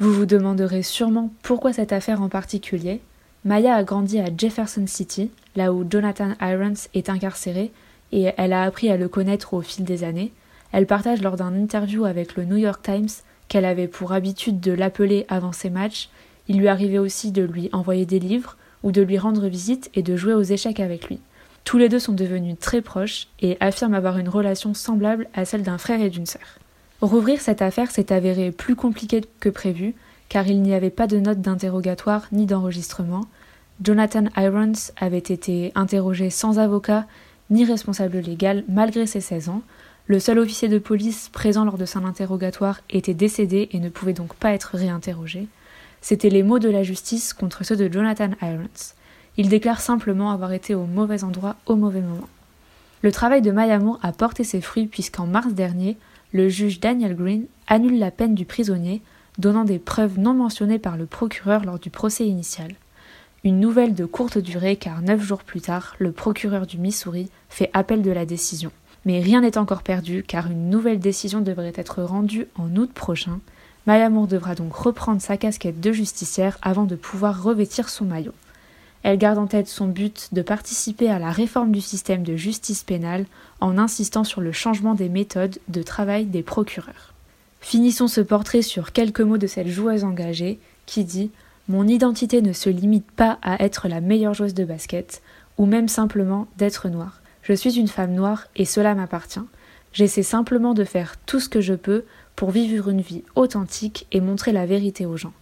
Vous 0.00 0.12
vous 0.12 0.26
demanderez 0.26 0.82
sûrement 0.82 1.30
pourquoi 1.42 1.74
cette 1.74 1.92
affaire 1.92 2.22
en 2.22 2.30
particulier, 2.30 3.02
Maya 3.44 3.74
a 3.74 3.84
grandi 3.84 4.18
à 4.18 4.30
Jefferson 4.36 4.86
City, 4.86 5.30
là 5.54 5.72
où 5.72 5.86
Jonathan 5.88 6.32
Irons 6.40 6.88
est 6.94 7.10
incarcéré, 7.10 7.72
et 8.10 8.32
elle 8.38 8.54
a 8.54 8.62
appris 8.62 8.90
à 8.90 8.96
le 8.96 9.08
connaître 9.08 9.52
au 9.52 9.60
fil 9.60 9.84
des 9.84 10.02
années. 10.02 10.32
Elle 10.72 10.86
partage 10.86 11.20
lors 11.20 11.36
d'un 11.36 11.54
interview 11.54 12.06
avec 12.06 12.36
le 12.36 12.44
New 12.44 12.56
York 12.56 12.82
Times 12.82 13.08
qu'elle 13.48 13.64
avait 13.64 13.88
pour 13.88 14.12
habitude 14.12 14.60
de 14.60 14.72
l'appeler 14.72 15.26
avant 15.28 15.52
ses 15.52 15.70
matchs. 15.70 16.08
Il 16.48 16.58
lui 16.58 16.68
arrivait 16.68 16.98
aussi 16.98 17.32
de 17.32 17.42
lui 17.42 17.68
envoyer 17.72 18.06
des 18.06 18.18
livres 18.18 18.56
ou 18.82 18.92
de 18.92 19.02
lui 19.02 19.18
rendre 19.18 19.46
visite 19.46 19.90
et 19.94 20.02
de 20.02 20.16
jouer 20.16 20.32
aux 20.34 20.42
échecs 20.42 20.80
avec 20.80 21.08
lui. 21.08 21.20
Tous 21.68 21.76
les 21.76 21.90
deux 21.90 21.98
sont 21.98 22.14
devenus 22.14 22.56
très 22.58 22.80
proches 22.80 23.28
et 23.42 23.58
affirment 23.60 23.92
avoir 23.92 24.16
une 24.16 24.30
relation 24.30 24.72
semblable 24.72 25.28
à 25.34 25.44
celle 25.44 25.62
d'un 25.62 25.76
frère 25.76 26.00
et 26.00 26.08
d'une 26.08 26.24
sœur. 26.24 26.58
Rouvrir 27.02 27.42
cette 27.42 27.60
affaire 27.60 27.90
s'est 27.90 28.10
avéré 28.10 28.52
plus 28.52 28.74
compliqué 28.74 29.20
que 29.38 29.50
prévu, 29.50 29.94
car 30.30 30.46
il 30.46 30.62
n'y 30.62 30.72
avait 30.72 30.88
pas 30.88 31.06
de 31.06 31.18
notes 31.18 31.42
d'interrogatoire 31.42 32.26
ni 32.32 32.46
d'enregistrement. 32.46 33.26
Jonathan 33.84 34.24
Irons 34.38 34.92
avait 34.96 35.18
été 35.18 35.72
interrogé 35.74 36.30
sans 36.30 36.58
avocat 36.58 37.06
ni 37.50 37.66
responsable 37.66 38.16
légal 38.20 38.64
malgré 38.66 39.06
ses 39.06 39.20
16 39.20 39.50
ans. 39.50 39.60
Le 40.06 40.20
seul 40.20 40.38
officier 40.38 40.68
de 40.68 40.78
police 40.78 41.28
présent 41.28 41.66
lors 41.66 41.76
de 41.76 41.84
son 41.84 42.06
interrogatoire 42.06 42.80
était 42.88 43.12
décédé 43.12 43.68
et 43.72 43.78
ne 43.78 43.90
pouvait 43.90 44.14
donc 44.14 44.34
pas 44.36 44.54
être 44.54 44.78
réinterrogé. 44.78 45.48
C'étaient 46.00 46.30
les 46.30 46.42
mots 46.42 46.60
de 46.60 46.70
la 46.70 46.82
justice 46.82 47.34
contre 47.34 47.62
ceux 47.62 47.76
de 47.76 47.92
Jonathan 47.92 48.30
Irons. 48.40 48.94
Il 49.38 49.48
déclare 49.48 49.80
simplement 49.80 50.32
avoir 50.32 50.52
été 50.52 50.74
au 50.74 50.84
mauvais 50.84 51.22
endroit 51.22 51.54
au 51.66 51.76
mauvais 51.76 52.00
moment. 52.00 52.28
Le 53.02 53.12
travail 53.12 53.40
de 53.40 53.52
Maya 53.52 53.78
Moore 53.78 54.00
a 54.02 54.10
porté 54.10 54.42
ses 54.42 54.60
fruits 54.60 54.88
puisqu'en 54.88 55.28
mars 55.28 55.52
dernier, 55.52 55.96
le 56.32 56.48
juge 56.48 56.80
Daniel 56.80 57.14
Green 57.14 57.46
annule 57.68 58.00
la 58.00 58.10
peine 58.10 58.34
du 58.34 58.44
prisonnier 58.44 59.00
donnant 59.38 59.62
des 59.62 59.78
preuves 59.78 60.18
non 60.18 60.34
mentionnées 60.34 60.80
par 60.80 60.96
le 60.96 61.06
procureur 61.06 61.64
lors 61.64 61.78
du 61.78 61.88
procès 61.88 62.26
initial. 62.26 62.74
Une 63.44 63.60
nouvelle 63.60 63.94
de 63.94 64.06
courte 64.06 64.38
durée 64.38 64.74
car 64.74 65.02
neuf 65.02 65.22
jours 65.22 65.44
plus 65.44 65.60
tard, 65.60 65.94
le 66.00 66.10
procureur 66.10 66.66
du 66.66 66.76
Missouri 66.76 67.30
fait 67.48 67.70
appel 67.74 68.02
de 68.02 68.10
la 68.10 68.26
décision. 68.26 68.72
Mais 69.04 69.20
rien 69.20 69.42
n'est 69.42 69.56
encore 69.56 69.84
perdu 69.84 70.24
car 70.26 70.50
une 70.50 70.68
nouvelle 70.68 70.98
décision 70.98 71.40
devrait 71.40 71.72
être 71.76 72.02
rendue 72.02 72.48
en 72.56 72.74
août 72.74 72.90
prochain. 72.92 73.38
Mayamour 73.86 74.26
devra 74.26 74.56
donc 74.56 74.74
reprendre 74.74 75.22
sa 75.22 75.36
casquette 75.36 75.80
de 75.80 75.92
justicière 75.92 76.58
avant 76.60 76.86
de 76.86 76.96
pouvoir 76.96 77.40
revêtir 77.40 77.88
son 77.88 78.04
maillot. 78.04 78.34
Elle 79.02 79.18
garde 79.18 79.38
en 79.38 79.46
tête 79.46 79.68
son 79.68 79.86
but 79.86 80.28
de 80.32 80.42
participer 80.42 81.08
à 81.08 81.18
la 81.18 81.30
réforme 81.30 81.72
du 81.72 81.80
système 81.80 82.22
de 82.22 82.36
justice 82.36 82.82
pénale 82.82 83.26
en 83.60 83.78
insistant 83.78 84.24
sur 84.24 84.40
le 84.40 84.52
changement 84.52 84.94
des 84.94 85.08
méthodes 85.08 85.58
de 85.68 85.82
travail 85.82 86.26
des 86.26 86.42
procureurs. 86.42 87.14
Finissons 87.60 88.08
ce 88.08 88.20
portrait 88.20 88.62
sur 88.62 88.92
quelques 88.92 89.20
mots 89.20 89.38
de 89.38 89.46
cette 89.46 89.68
joueuse 89.68 90.04
engagée 90.04 90.58
qui 90.86 91.04
dit 91.04 91.30
Mon 91.68 91.86
identité 91.86 92.42
ne 92.42 92.52
se 92.52 92.70
limite 92.70 93.10
pas 93.10 93.38
à 93.42 93.62
être 93.64 93.88
la 93.88 94.00
meilleure 94.00 94.34
joueuse 94.34 94.54
de 94.54 94.64
basket, 94.64 95.22
ou 95.58 95.66
même 95.66 95.88
simplement 95.88 96.46
d'être 96.56 96.88
noire. 96.88 97.20
Je 97.42 97.52
suis 97.52 97.78
une 97.78 97.88
femme 97.88 98.14
noire 98.14 98.46
et 98.56 98.64
cela 98.64 98.94
m'appartient. 98.94 99.40
J'essaie 99.92 100.22
simplement 100.22 100.74
de 100.74 100.84
faire 100.84 101.16
tout 101.24 101.40
ce 101.40 101.48
que 101.48 101.60
je 101.60 101.74
peux 101.74 102.04
pour 102.36 102.50
vivre 102.50 102.88
une 102.88 103.00
vie 103.00 103.24
authentique 103.34 104.06
et 104.12 104.20
montrer 104.20 104.52
la 104.52 104.66
vérité 104.66 105.06
aux 105.06 105.16
gens. 105.16 105.32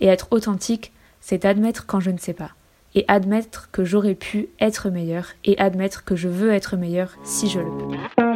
Et 0.00 0.06
être 0.06 0.28
authentique, 0.30 0.92
c'est 1.20 1.44
admettre 1.44 1.86
quand 1.86 2.00
je 2.00 2.10
ne 2.10 2.18
sais 2.18 2.34
pas 2.34 2.50
et 2.94 3.04
admettre 3.08 3.70
que 3.72 3.84
j'aurais 3.84 4.14
pu 4.14 4.48
être 4.60 4.90
meilleur 4.90 5.28
et 5.44 5.58
admettre 5.58 6.04
que 6.04 6.16
je 6.16 6.28
veux 6.28 6.52
être 6.52 6.76
meilleur 6.76 7.16
si 7.24 7.48
je 7.48 7.60
le 7.60 7.70
peux. 7.70 8.31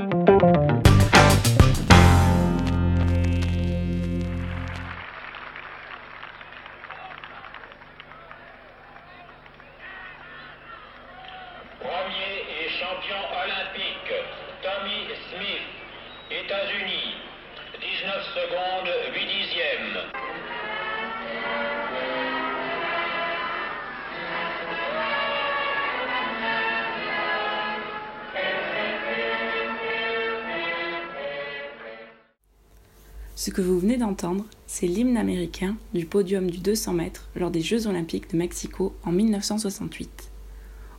C'est 34.67 34.87
l'hymne 34.87 35.17
américain 35.17 35.77
du 35.95 36.07
podium 36.07 36.51
du 36.51 36.59
200 36.59 36.93
mètres 36.93 37.29
lors 37.37 37.51
des 37.51 37.61
Jeux 37.61 37.87
olympiques 37.87 38.31
de 38.31 38.37
Mexico 38.37 38.95
en 39.05 39.13
1968. 39.13 40.31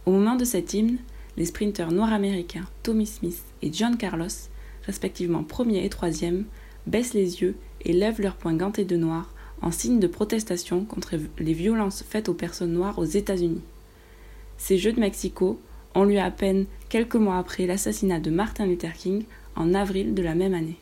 Au 0.06 0.12
moment 0.12 0.36
de 0.36 0.46
cet 0.46 0.74
hymne, 0.74 0.98
les 1.36 1.46
sprinteurs 1.46 1.92
noirs 1.92 2.14
américains 2.14 2.66
Tommy 2.84 3.06
Smith 3.06 3.44
et 3.62 3.72
John 3.72 3.98
Carlos, 3.98 4.28
respectivement 4.84 5.44
premier 5.44 5.86
et 5.86 5.90
troisième, 5.90 6.46
baissent 6.86 7.14
les 7.14 7.42
yeux 7.42 7.56
et 7.82 7.94
lèvent 7.94 8.22
leurs 8.22 8.36
poings 8.36 8.56
gantés 8.56 8.86
de 8.86 8.98
noir 8.98 9.34
en 9.62 9.72
signe 9.72 10.00
de 10.00 10.08
protestation 10.08 10.86
contre 10.86 11.16
les 11.40 11.54
violences 11.54 12.04
faites 12.08 12.30
aux 12.30 12.34
personnes 12.34 12.74
noires 12.74 13.00
aux 13.00 13.06
États-Unis. 13.06 13.62
Ces 14.58 14.78
Jeux 14.78 14.94
de 14.94 15.00
Mexico 15.00 15.60
ont 15.96 16.04
lieu 16.04 16.20
à 16.20 16.32
peine 16.32 16.66
quelques 16.90 17.16
mois 17.16 17.38
après 17.38 17.66
l'assassinat 17.66 18.20
de 18.20 18.32
Martin 18.32 18.66
Luther 18.66 18.94
King 18.94 19.24
en 19.56 19.74
avril 19.74 20.14
de 20.14 20.22
la 20.22 20.36
même 20.36 20.54
année. 20.54 20.78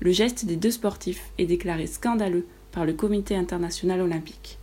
Le 0.00 0.12
geste 0.12 0.44
des 0.44 0.56
deux 0.56 0.70
sportifs 0.70 1.30
est 1.38 1.46
déclaré 1.46 1.86
scandaleux 1.86 2.46
par 2.72 2.84
le 2.84 2.92
Comité 2.92 3.34
international 3.34 4.00
olympique. 4.00 4.58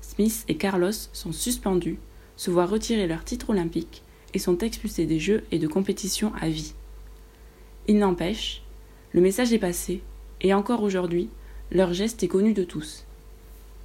Smith 0.00 0.44
et 0.48 0.56
Carlos 0.56 0.92
sont 1.12 1.32
suspendus, 1.32 1.98
se 2.36 2.50
voient 2.50 2.66
retirer 2.66 3.06
leur 3.06 3.24
titre 3.24 3.50
olympique 3.50 4.02
et 4.34 4.38
sont 4.38 4.58
expulsés 4.58 5.06
des 5.06 5.18
Jeux 5.18 5.44
et 5.50 5.58
de 5.58 5.66
compétition 5.66 6.32
à 6.40 6.48
vie. 6.48 6.74
Il 7.88 7.98
n'empêche, 7.98 8.62
le 9.12 9.20
message 9.20 9.52
est 9.52 9.58
passé, 9.58 10.02
et 10.40 10.54
encore 10.54 10.82
aujourd'hui, 10.82 11.28
leur 11.72 11.92
geste 11.92 12.22
est 12.22 12.28
connu 12.28 12.52
de 12.52 12.64
tous. 12.64 13.04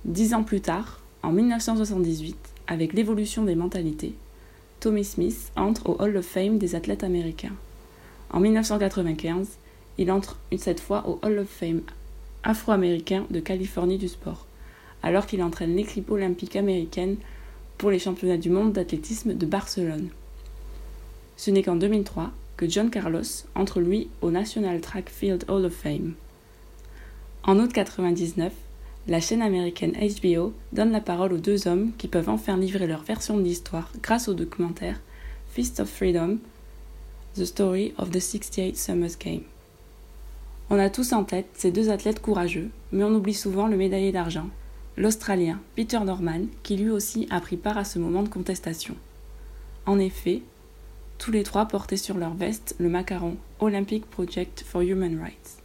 Dix 0.06 0.34
ans 0.34 0.44
plus 0.44 0.62
tard, 0.62 1.02
en 1.24 1.32
1978, 1.32 2.36
avec 2.68 2.94
l'évolution 2.94 3.44
des 3.44 3.56
mentalités, 3.56 4.14
Tommy 4.80 5.04
Smith 5.04 5.52
entre 5.56 5.90
au 5.90 6.02
Hall 6.02 6.18
of 6.18 6.26
Fame 6.26 6.58
des 6.58 6.76
athlètes 6.76 7.04
américains. 7.04 7.56
En 8.32 8.40
1995, 8.40 9.48
il 9.98 10.12
entre 10.12 10.38
cette 10.58 10.80
fois 10.80 11.08
au 11.08 11.20
Hall 11.24 11.40
of 11.40 11.48
Fame 11.48 11.82
afro-américain 12.44 13.26
de 13.30 13.40
Californie 13.40 13.98
du 13.98 14.08
sport, 14.08 14.46
alors 15.04 15.26
qu'il 15.26 15.44
entraîne 15.44 15.76
l'équipe 15.76 16.10
olympique 16.10 16.56
américaine 16.56 17.18
pour 17.78 17.92
les 17.92 18.00
championnats 18.00 18.38
du 18.38 18.50
monde 18.50 18.74
d'athlétisme 18.74 19.34
de 19.34 19.46
Barcelone. 19.46 20.10
Ce 21.38 21.52
n'est 21.52 21.64
qu'en 21.64 21.76
2003 21.76 22.32
que 22.58 22.70
John 22.70 22.90
Carlos 22.90 23.22
entre 23.56 23.80
lui 23.80 24.08
au 24.22 24.30
National 24.30 24.82
Track 24.82 25.10
Field 25.10 25.46
Hall 25.48 25.66
of 25.66 25.74
Fame. 25.74 26.14
En 27.44 27.54
août 27.56 27.76
1999, 27.76 28.54
la 29.08 29.20
chaîne 29.20 29.42
américaine 29.42 29.94
HBO 29.94 30.54
donne 30.74 30.92
la 30.92 31.02
parole 31.02 31.34
aux 31.34 31.40
deux 31.40 31.68
hommes 31.68 31.92
qui 31.98 32.08
peuvent 32.08 32.30
enfin 32.30 32.58
livrer 32.58 32.86
leur 32.86 33.02
version 33.02 33.38
de 33.38 33.44
l'histoire 33.44 33.92
grâce 34.04 34.28
au 34.28 34.36
documentaire 34.36 35.00
Feast 35.54 35.80
of 35.80 35.90
Freedom, 35.90 36.38
The 37.36 37.46
Story 37.46 37.94
of 37.98 38.12
the 38.12 38.20
68 38.20 38.78
Summers 38.78 39.18
Game. 39.20 39.42
On 40.74 40.80
a 40.80 40.90
tous 40.90 41.12
en 41.12 41.26
tête 41.26 41.50
ces 41.54 41.70
deux 41.70 41.90
athlètes 41.90 42.22
courageux, 42.22 42.70
mais 42.94 43.04
on 43.04 43.14
oublie 43.14 43.34
souvent 43.34 43.68
le 43.68 43.76
médaillé 43.76 44.14
d'argent, 44.14 44.48
l'Australien 44.96 45.60
Peter 45.76 46.00
Norman, 46.00 46.44
qui 46.64 46.78
lui 46.78 46.90
aussi 46.90 47.28
a 47.30 47.42
pris 47.42 47.58
part 47.58 47.78
à 47.78 47.84
ce 47.84 48.00
moment 48.00 48.24
de 48.24 48.30
contestation. 48.30 48.96
En 49.86 50.00
effet, 50.00 50.42
tous 51.18 51.30
les 51.30 51.44
trois 51.44 51.66
portaient 51.66 51.98
sur 51.98 52.18
leur 52.18 52.34
veste 52.36 52.76
le 52.80 52.88
macaron 52.88 53.36
Olympic 53.60 54.06
Project 54.06 54.64
for 54.66 54.82
Human 54.82 55.20
Rights. 55.20 55.58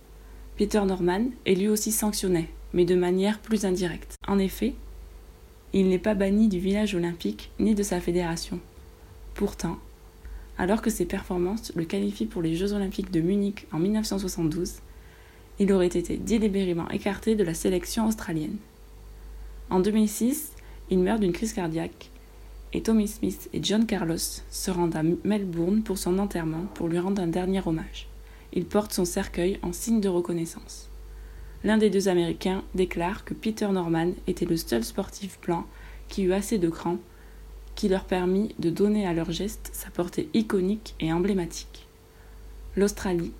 Peter 0.59 0.81
Norman 0.85 1.27
est 1.45 1.55
lui 1.55 1.69
aussi 1.69 1.92
sanctionné, 1.92 2.51
mais 2.73 2.85
de 2.85 2.97
manière 2.97 3.38
plus 3.38 3.64
indirecte. 3.64 4.16
En 4.27 4.40
effet, 4.40 4.75
il 5.73 5.88
n'est 5.88 6.01
pas 6.01 6.14
banni 6.14 6.49
du 6.49 6.59
village 6.59 6.97
olympique 6.97 7.53
ni 7.61 7.77
de 7.77 7.85
sa 7.85 8.01
fédération. 8.01 8.59
Pourtant, 9.35 9.77
alors 10.59 10.83
que 10.83 10.90
ses 10.90 11.05
performances 11.05 11.71
le 11.77 11.85
qualifient 11.85 12.27
pour 12.27 12.42
les 12.42 12.57
Jeux 12.57 12.73
olympiques 12.73 13.12
de 13.12 13.21
Munich 13.21 13.69
en 13.73 13.79
1972, 13.79 14.81
il 15.59 15.73
aurait 15.73 15.87
été 15.87 16.16
délibérément 16.16 16.88
écarté 16.90 17.35
de 17.35 17.45
la 17.45 17.55
sélection 17.55 18.07
australienne. 18.07 18.57
En 19.71 19.81
2006, 19.81 20.53
il 20.90 20.99
meurt 20.99 21.21
d'une 21.21 21.33
crise 21.33 21.53
cardiaque 21.53 22.11
et 22.73 22.83
Tommy 22.83 23.09
Smith 23.09 23.49
et 23.53 23.62
John 23.62 23.87
Carlos 23.87 24.16
se 24.16 24.71
rendent 24.71 24.97
à 24.97 25.03
Melbourne 25.25 25.83
pour 25.83 25.99
son 25.99 26.19
enterrement 26.19 26.66
pour 26.75 26.88
lui 26.88 26.99
rendre 26.99 27.23
un 27.23 27.27
dernier 27.27 27.62
hommage. 27.64 28.07
Il 28.53 28.66
porte 28.66 28.92
son 28.92 29.05
cercueil 29.05 29.59
en 29.62 29.73
signe 29.73 30.01
de 30.01 30.09
reconnaissance. 30.09 30.88
L'un 31.64 31.79
des 31.79 31.90
deux 31.90 32.09
Américains 32.09 32.62
déclare 32.75 33.25
que 33.25 33.35
Peter 33.35 33.69
Norman 33.69 34.12
était 34.27 34.45
le 34.45 34.57
seul 34.57 34.85
sportif 34.85 35.40
blanc 35.40 35.64
qui 36.09 36.25
eut 36.25 36.33
assez 36.33 36.59
de 36.59 36.69
cran 36.69 36.99
qui 37.75 37.88
leur 37.88 38.05
permit 38.05 38.55
de 38.59 38.71
donner 38.71 39.07
à 39.07 39.12
leur 39.12 39.31
geste 39.33 39.71
sa 39.73 39.90
portée 39.90 40.29
iconique 40.33 40.95
et 41.01 41.12
emblématique. 41.12 41.87
L'Australie 42.77 43.33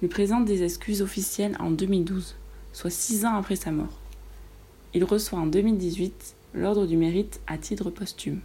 lui 0.00 0.08
présente 0.08 0.44
des 0.44 0.62
excuses 0.62 1.02
officielles 1.02 1.56
en 1.58 1.70
2012, 1.70 2.36
soit 2.72 2.90
six 2.90 3.24
ans 3.24 3.34
après 3.34 3.56
sa 3.56 3.70
mort. 3.70 4.00
Il 4.94 5.04
reçoit 5.04 5.40
en 5.40 5.46
2018 5.46 6.34
l'Ordre 6.54 6.86
du 6.86 6.96
Mérite 6.96 7.40
à 7.46 7.58
titre 7.58 7.90
posthume. 7.90 8.40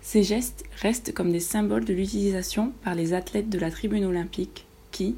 Ces 0.00 0.22
gestes 0.22 0.64
restent 0.80 1.12
comme 1.12 1.32
des 1.32 1.40
symboles 1.40 1.84
de 1.84 1.94
l'utilisation 1.94 2.72
par 2.82 2.94
les 2.94 3.14
athlètes 3.14 3.50
de 3.50 3.58
la 3.58 3.70
tribune 3.70 4.04
olympique 4.04 4.66
qui, 4.90 5.16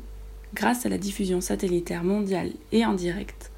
grâce 0.55 0.87
à 0.87 0.88
la 0.88 0.99
diffusion 0.99 1.40
satellitaire 1.40 2.05
mondiale 2.05 2.53
et 2.73 2.85
en 2.85 2.95
direct, 2.95 3.51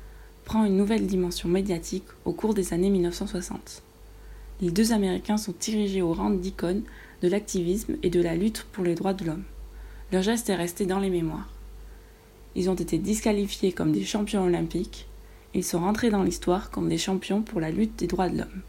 prend 0.45 0.65
une 0.65 0.77
nouvelle 0.77 1.07
dimension 1.07 1.49
médiatique 1.49 2.05
au 2.25 2.33
cours 2.33 2.55
des 2.55 2.73
années 2.73 2.91
1960. 2.91 3.83
Les 4.61 4.71
deux 4.71 4.93
Américains 4.93 5.37
sont 5.37 5.55
dirigés 5.59 6.03
au 6.03 6.13
rang 6.13 6.31
d'icônes 6.31 6.83
de 7.23 7.29
l'activisme 7.29 7.97
et 8.03 8.11
de 8.11 8.21
la 8.21 8.37
lutte 8.37 8.67
pour 8.73 8.85
les 8.85 8.95
droits 8.95 9.15
de 9.15 9.25
l'homme. 9.25 9.45
Leur 10.13 10.23
geste 10.23 10.51
est 10.51 10.57
resté 10.57 10.87
dans 10.87 10.99
les 10.99 11.11
mémoires. 11.11 11.49
Ils 12.55 12.69
ont 12.69 12.75
été 12.75 12.99
disqualifiés 12.99 13.73
comme 13.73 13.93
des 13.93 14.05
champions 14.05 14.45
olympiques. 14.45 15.07
Ils 15.55 15.65
sont 15.65 15.81
rentrés 15.81 16.11
dans 16.11 16.23
l'histoire 16.23 16.71
comme 16.71 16.89
des 16.89 16.99
champions 16.99 17.43
pour 17.43 17.61
la 17.61 17.71
lutte 17.71 17.99
des 17.99 18.07
droits 18.07 18.29
de 18.29 18.39
l'homme. 18.39 18.63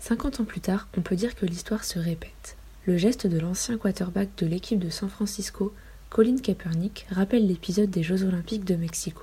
50 0.00 0.40
ans 0.40 0.44
plus 0.44 0.60
tard, 0.60 0.88
on 0.96 1.00
peut 1.00 1.14
dire 1.14 1.36
que 1.36 1.46
l'histoire 1.46 1.84
se 1.84 1.98
répète. 1.98 2.56
Le 2.86 2.96
geste 2.96 3.28
de 3.28 3.38
l'ancien 3.38 3.78
quarterback 3.78 4.30
de 4.38 4.46
l'équipe 4.46 4.80
de 4.80 4.90
San 4.90 5.08
Francisco, 5.08 5.72
Colin 6.10 6.36
Kaepernick, 6.38 7.06
rappelle 7.10 7.46
l'épisode 7.46 7.90
des 7.90 8.02
Jeux 8.02 8.24
olympiques 8.24 8.64
de 8.64 8.74
Mexico. 8.74 9.22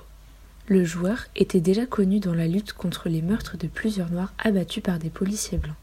Le 0.66 0.84
joueur 0.84 1.26
était 1.36 1.60
déjà 1.60 1.84
connu 1.84 2.20
dans 2.20 2.32
la 2.32 2.46
lutte 2.46 2.72
contre 2.72 3.08
les 3.10 3.20
meurtres 3.20 3.58
de 3.58 3.66
plusieurs 3.66 4.10
Noirs 4.10 4.32
abattus 4.38 4.82
par 4.82 4.98
des 4.98 5.10
policiers 5.10 5.58
blancs. 5.58 5.76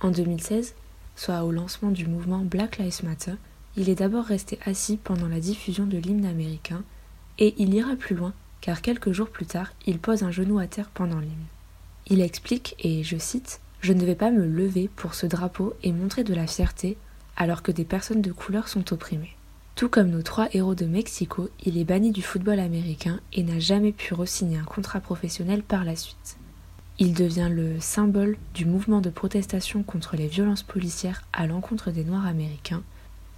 En 0.00 0.10
2016, 0.10 0.74
soit 1.16 1.44
au 1.44 1.52
lancement 1.52 1.90
du 1.90 2.06
mouvement 2.06 2.38
Black 2.38 2.78
Lives 2.78 3.04
Matter, 3.04 3.34
il 3.76 3.90
est 3.90 3.96
d'abord 3.96 4.24
resté 4.24 4.58
assis 4.64 4.96
pendant 4.96 5.28
la 5.28 5.40
diffusion 5.40 5.84
de 5.84 5.98
l'hymne 5.98 6.24
américain 6.24 6.82
et 7.40 7.54
il 7.58 7.74
ira 7.74 7.96
plus 7.96 8.14
loin 8.14 8.32
car 8.60 8.82
quelques 8.82 9.12
jours 9.12 9.30
plus 9.30 9.46
tard, 9.46 9.72
il 9.86 9.98
pose 9.98 10.22
un 10.22 10.30
genou 10.30 10.58
à 10.58 10.66
terre 10.66 10.90
pendant 10.92 11.18
l'hymne. 11.18 11.46
Il 12.06 12.20
explique, 12.20 12.76
et 12.78 13.02
je 13.02 13.16
cite, 13.16 13.60
Je 13.80 13.92
ne 13.92 14.04
vais 14.04 14.14
pas 14.14 14.30
me 14.30 14.46
lever 14.46 14.90
pour 14.94 15.14
ce 15.14 15.26
drapeau 15.26 15.74
et 15.82 15.92
montrer 15.92 16.24
de 16.24 16.34
la 16.34 16.46
fierté 16.46 16.96
alors 17.36 17.62
que 17.62 17.72
des 17.72 17.84
personnes 17.84 18.20
de 18.20 18.32
couleur 18.32 18.68
sont 18.68 18.92
opprimées. 18.92 19.34
Tout 19.74 19.88
comme 19.88 20.10
nos 20.10 20.20
trois 20.20 20.48
héros 20.52 20.74
de 20.74 20.84
Mexico, 20.84 21.48
il 21.64 21.78
est 21.78 21.84
banni 21.84 22.10
du 22.10 22.20
football 22.20 22.58
américain 22.58 23.20
et 23.32 23.42
n'a 23.42 23.58
jamais 23.58 23.92
pu 23.92 24.12
re-signer 24.12 24.58
un 24.58 24.64
contrat 24.64 25.00
professionnel 25.00 25.62
par 25.62 25.84
la 25.84 25.96
suite. 25.96 26.36
Il 26.98 27.14
devient 27.14 27.48
le 27.50 27.80
symbole 27.80 28.36
du 28.52 28.66
mouvement 28.66 29.00
de 29.00 29.08
protestation 29.08 29.82
contre 29.82 30.16
les 30.16 30.26
violences 30.26 30.62
policières 30.62 31.22
à 31.32 31.46
l'encontre 31.46 31.90
des 31.90 32.04
Noirs 32.04 32.26
américains. 32.26 32.82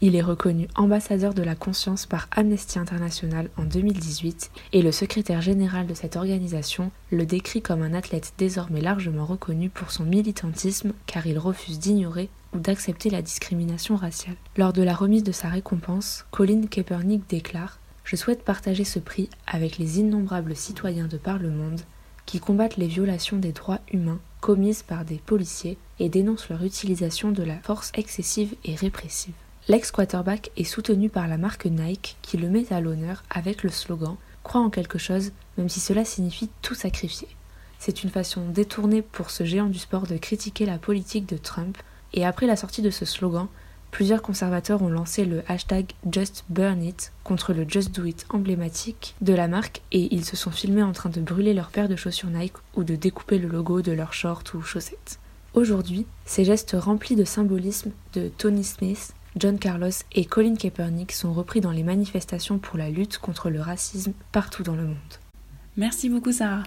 Il 0.05 0.17
est 0.17 0.21
reconnu 0.21 0.67
ambassadeur 0.75 1.33
de 1.33 1.45
la 1.45 1.55
conscience 1.55 2.07
par 2.07 2.27
Amnesty 2.33 2.77
International 2.81 3.49
en 3.57 3.63
2018 3.63 4.51
et 4.73 4.83
le 4.83 4.91
secrétaire 4.91 5.41
général 5.41 5.87
de 5.87 5.95
cette 5.95 6.17
organisation 6.17 6.91
le 7.13 7.25
décrit 7.25 7.63
comme 7.63 7.83
un 7.83 7.95
athlète 7.95 8.33
désormais 8.37 8.81
largement 8.81 9.25
reconnu 9.25 9.71
pour 9.71 9.93
son 9.93 10.03
militantisme 10.03 10.93
car 11.07 11.29
il 11.29 11.39
refuse 11.39 11.79
d'ignorer 11.79 12.31
ou 12.53 12.59
d'accepter 12.59 13.11
la 13.11 13.23
discrimination 13.23 13.95
raciale. 13.95 14.35
Lors 14.57 14.73
de 14.73 14.83
la 14.83 14.93
remise 14.93 15.23
de 15.23 15.31
sa 15.31 15.49
récompense, 15.49 16.27
Colin 16.33 16.63
Kaepernick 16.69 17.31
déclare 17.31 17.79
Je 18.03 18.17
souhaite 18.17 18.43
partager 18.43 18.83
ce 18.83 18.99
prix 18.99 19.31
avec 19.47 19.79
les 19.79 20.01
innombrables 20.01 20.57
citoyens 20.57 21.07
de 21.07 21.17
par 21.17 21.39
le 21.39 21.51
monde 21.51 21.83
qui 22.27 22.41
combattent 22.41 22.77
les 22.77 22.89
violations 22.89 23.37
des 23.37 23.53
droits 23.53 23.81
humains 23.93 24.19
commises 24.41 24.83
par 24.83 25.05
des 25.05 25.23
policiers 25.25 25.79
et 26.01 26.09
dénoncent 26.09 26.49
leur 26.49 26.65
utilisation 26.65 27.31
de 27.31 27.45
la 27.45 27.59
force 27.61 27.93
excessive 27.95 28.57
et 28.65 28.75
répressive. 28.75 29.35
L'ex-quarterback 29.69 30.51
est 30.57 30.65
soutenu 30.65 31.09
par 31.09 31.29
la 31.29 31.39
marque 31.39 31.67
Nike 31.67 32.17
qui 32.21 32.37
le 32.37 32.49
met 32.49 32.73
à 32.73 32.81
l'honneur 32.81 33.23
avec 33.31 33.63
le 33.63 33.71
slogan 33.71 34.17
Crois 34.43 34.61
en 34.61 34.71
quelque 34.71 34.99
chose, 34.99 35.31
même 35.57 35.69
si 35.69 35.79
cela 35.79 36.05
signifie 36.05 36.51
tout 36.63 36.75
sacrifier. 36.75 37.29
C'est 37.79 38.03
une 38.03 38.11
façon 38.11 38.49
détournée 38.49 39.03
pour 39.03 39.31
ce 39.31 39.45
géant 39.45 39.69
du 39.69 39.79
sport 39.79 40.09
de 40.09 40.17
critiquer 40.17 40.67
la 40.67 40.79
politique 40.79 41.29
de 41.29 41.37
Trump, 41.37 41.79
et 42.13 42.27
après 42.27 42.47
la 42.47 42.57
sortie 42.57 42.83
de 42.83 42.91
ce 42.91 43.05
slogan, 43.05 43.47
plusieurs 43.93 44.21
conservateurs 44.21 44.83
ont 44.83 44.89
lancé 44.89 45.25
le 45.25 45.45
hashtag 45.47 45.93
Just 46.11 46.45
Burn 46.49 46.83
It 46.83 47.13
contre 47.23 47.53
le 47.53 47.65
Just 47.69 47.95
Do 47.95 48.05
It 48.05 48.27
emblématique 48.31 49.15
de 49.21 49.33
la 49.33 49.47
marque 49.47 49.83
et 49.93 50.13
ils 50.13 50.25
se 50.25 50.37
sont 50.37 50.51
filmés 50.51 50.83
en 50.83 50.93
train 50.93 51.11
de 51.11 51.21
brûler 51.21 51.55
leur 51.55 51.71
paire 51.71 51.89
de 51.89 51.95
chaussures 51.95 52.31
Nike 52.31 52.57
ou 52.75 52.83
de 52.83 52.97
découper 52.97 53.39
le 53.39 53.49
logo 53.49 53.81
de 53.81 53.93
leurs 53.93 54.13
shorts 54.13 54.43
ou 54.55 54.63
chaussettes. 54.63 55.21
Aujourd'hui, 55.55 56.07
ces 56.25 56.45
gestes 56.45 56.75
remplis 56.77 57.15
de 57.15 57.25
symbolisme 57.25 57.93
de 58.15 58.29
Tony 58.29 58.65
Smith, 58.65 59.15
John 59.35 59.59
Carlos 59.59 59.91
et 60.13 60.27
Colin 60.27 60.57
Kaepernick 60.57 61.11
sont 61.13 61.33
repris 61.33 61.63
dans 61.63 61.71
les 61.71 61.83
manifestations 61.83 62.59
pour 62.59 62.77
la 62.77 62.91
lutte 62.91 63.17
contre 63.17 63.49
le 63.49 63.63
racisme 63.63 64.13
partout 64.31 64.63
dans 64.63 64.77
le 64.77 64.85
monde. 64.85 64.97
Merci 65.79 66.11
beaucoup 66.11 66.33
Sarah. 66.33 66.65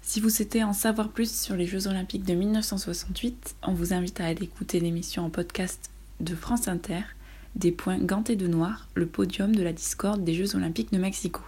Si 0.00 0.18
vous 0.18 0.30
souhaitez 0.30 0.64
en 0.64 0.72
savoir 0.72 1.10
plus 1.10 1.30
sur 1.30 1.54
les 1.54 1.66
Jeux 1.66 1.86
Olympiques 1.86 2.24
de 2.24 2.32
1968, 2.32 3.56
on 3.62 3.74
vous 3.74 3.92
invite 3.92 4.20
à 4.20 4.26
aller 4.26 4.44
écouter 4.44 4.80
l'émission 4.80 5.24
en 5.26 5.30
podcast 5.30 5.90
de 6.20 6.34
France 6.34 6.66
Inter, 6.66 7.02
des 7.56 7.72
points 7.72 7.98
gantés 7.98 8.36
de 8.36 8.46
noir, 8.46 8.88
le 8.94 9.06
podium 9.06 9.54
de 9.54 9.62
la 9.62 9.74
discorde 9.74 10.24
des 10.24 10.34
Jeux 10.34 10.56
Olympiques 10.56 10.92
de 10.92 10.98
Mexico. 10.98 11.42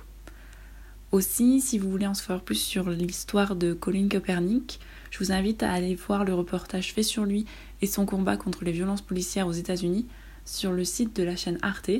Aussi, 1.10 1.62
si 1.62 1.78
vous 1.78 1.90
voulez 1.90 2.06
en 2.06 2.14
savoir 2.14 2.42
plus 2.42 2.60
sur 2.60 2.90
l'histoire 2.90 3.56
de 3.56 3.72
Colin 3.72 4.08
Kaepernick, 4.08 4.78
je 5.10 5.18
vous 5.20 5.32
invite 5.32 5.62
à 5.62 5.72
aller 5.72 5.94
voir 5.94 6.24
le 6.24 6.34
reportage 6.34 6.92
fait 6.92 7.02
sur 7.02 7.24
lui 7.24 7.46
et 7.80 7.86
son 7.86 8.04
combat 8.04 8.36
contre 8.36 8.64
les 8.64 8.72
violences 8.72 9.02
policières 9.02 9.46
aux 9.46 9.52
États-Unis 9.52 10.06
sur 10.44 10.72
le 10.72 10.84
site 10.84 11.16
de 11.16 11.22
la 11.22 11.36
chaîne 11.36 11.58
Arte. 11.62 11.90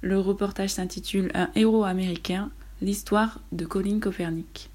Le 0.00 0.18
reportage 0.18 0.70
s'intitule 0.70 1.30
Un 1.34 1.50
héros 1.54 1.84
américain, 1.84 2.50
l'histoire 2.80 3.40
de 3.52 3.64
Colin 3.64 4.00
Kaepernick. 4.00 4.70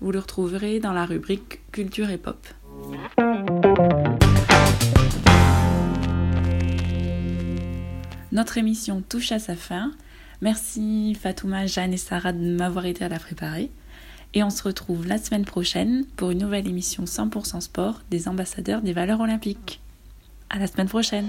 Vous 0.00 0.12
le 0.12 0.18
retrouverez 0.18 0.80
dans 0.80 0.92
la 0.92 1.06
rubrique 1.06 1.60
Culture 1.70 2.10
et 2.10 2.18
Pop. 2.18 2.46
Notre 8.32 8.56
émission 8.56 9.02
touche 9.06 9.30
à 9.30 9.38
sa 9.38 9.54
fin. 9.54 9.92
Merci 10.40 11.14
Fatouma, 11.14 11.66
Jeanne 11.66 11.92
et 11.92 11.98
Sarah 11.98 12.32
de 12.32 12.56
m'avoir 12.56 12.86
aidé 12.86 13.04
à 13.04 13.08
la 13.08 13.18
préparer. 13.18 13.70
Et 14.34 14.42
on 14.42 14.50
se 14.50 14.62
retrouve 14.62 15.06
la 15.06 15.18
semaine 15.18 15.44
prochaine 15.44 16.06
pour 16.16 16.30
une 16.30 16.38
nouvelle 16.38 16.66
émission 16.66 17.04
100% 17.04 17.60
sport 17.60 18.00
des 18.10 18.28
ambassadeurs 18.28 18.80
des 18.80 18.94
valeurs 18.94 19.20
olympiques. 19.20 19.80
À 20.48 20.58
la 20.58 20.66
semaine 20.66 20.88
prochaine! 20.88 21.28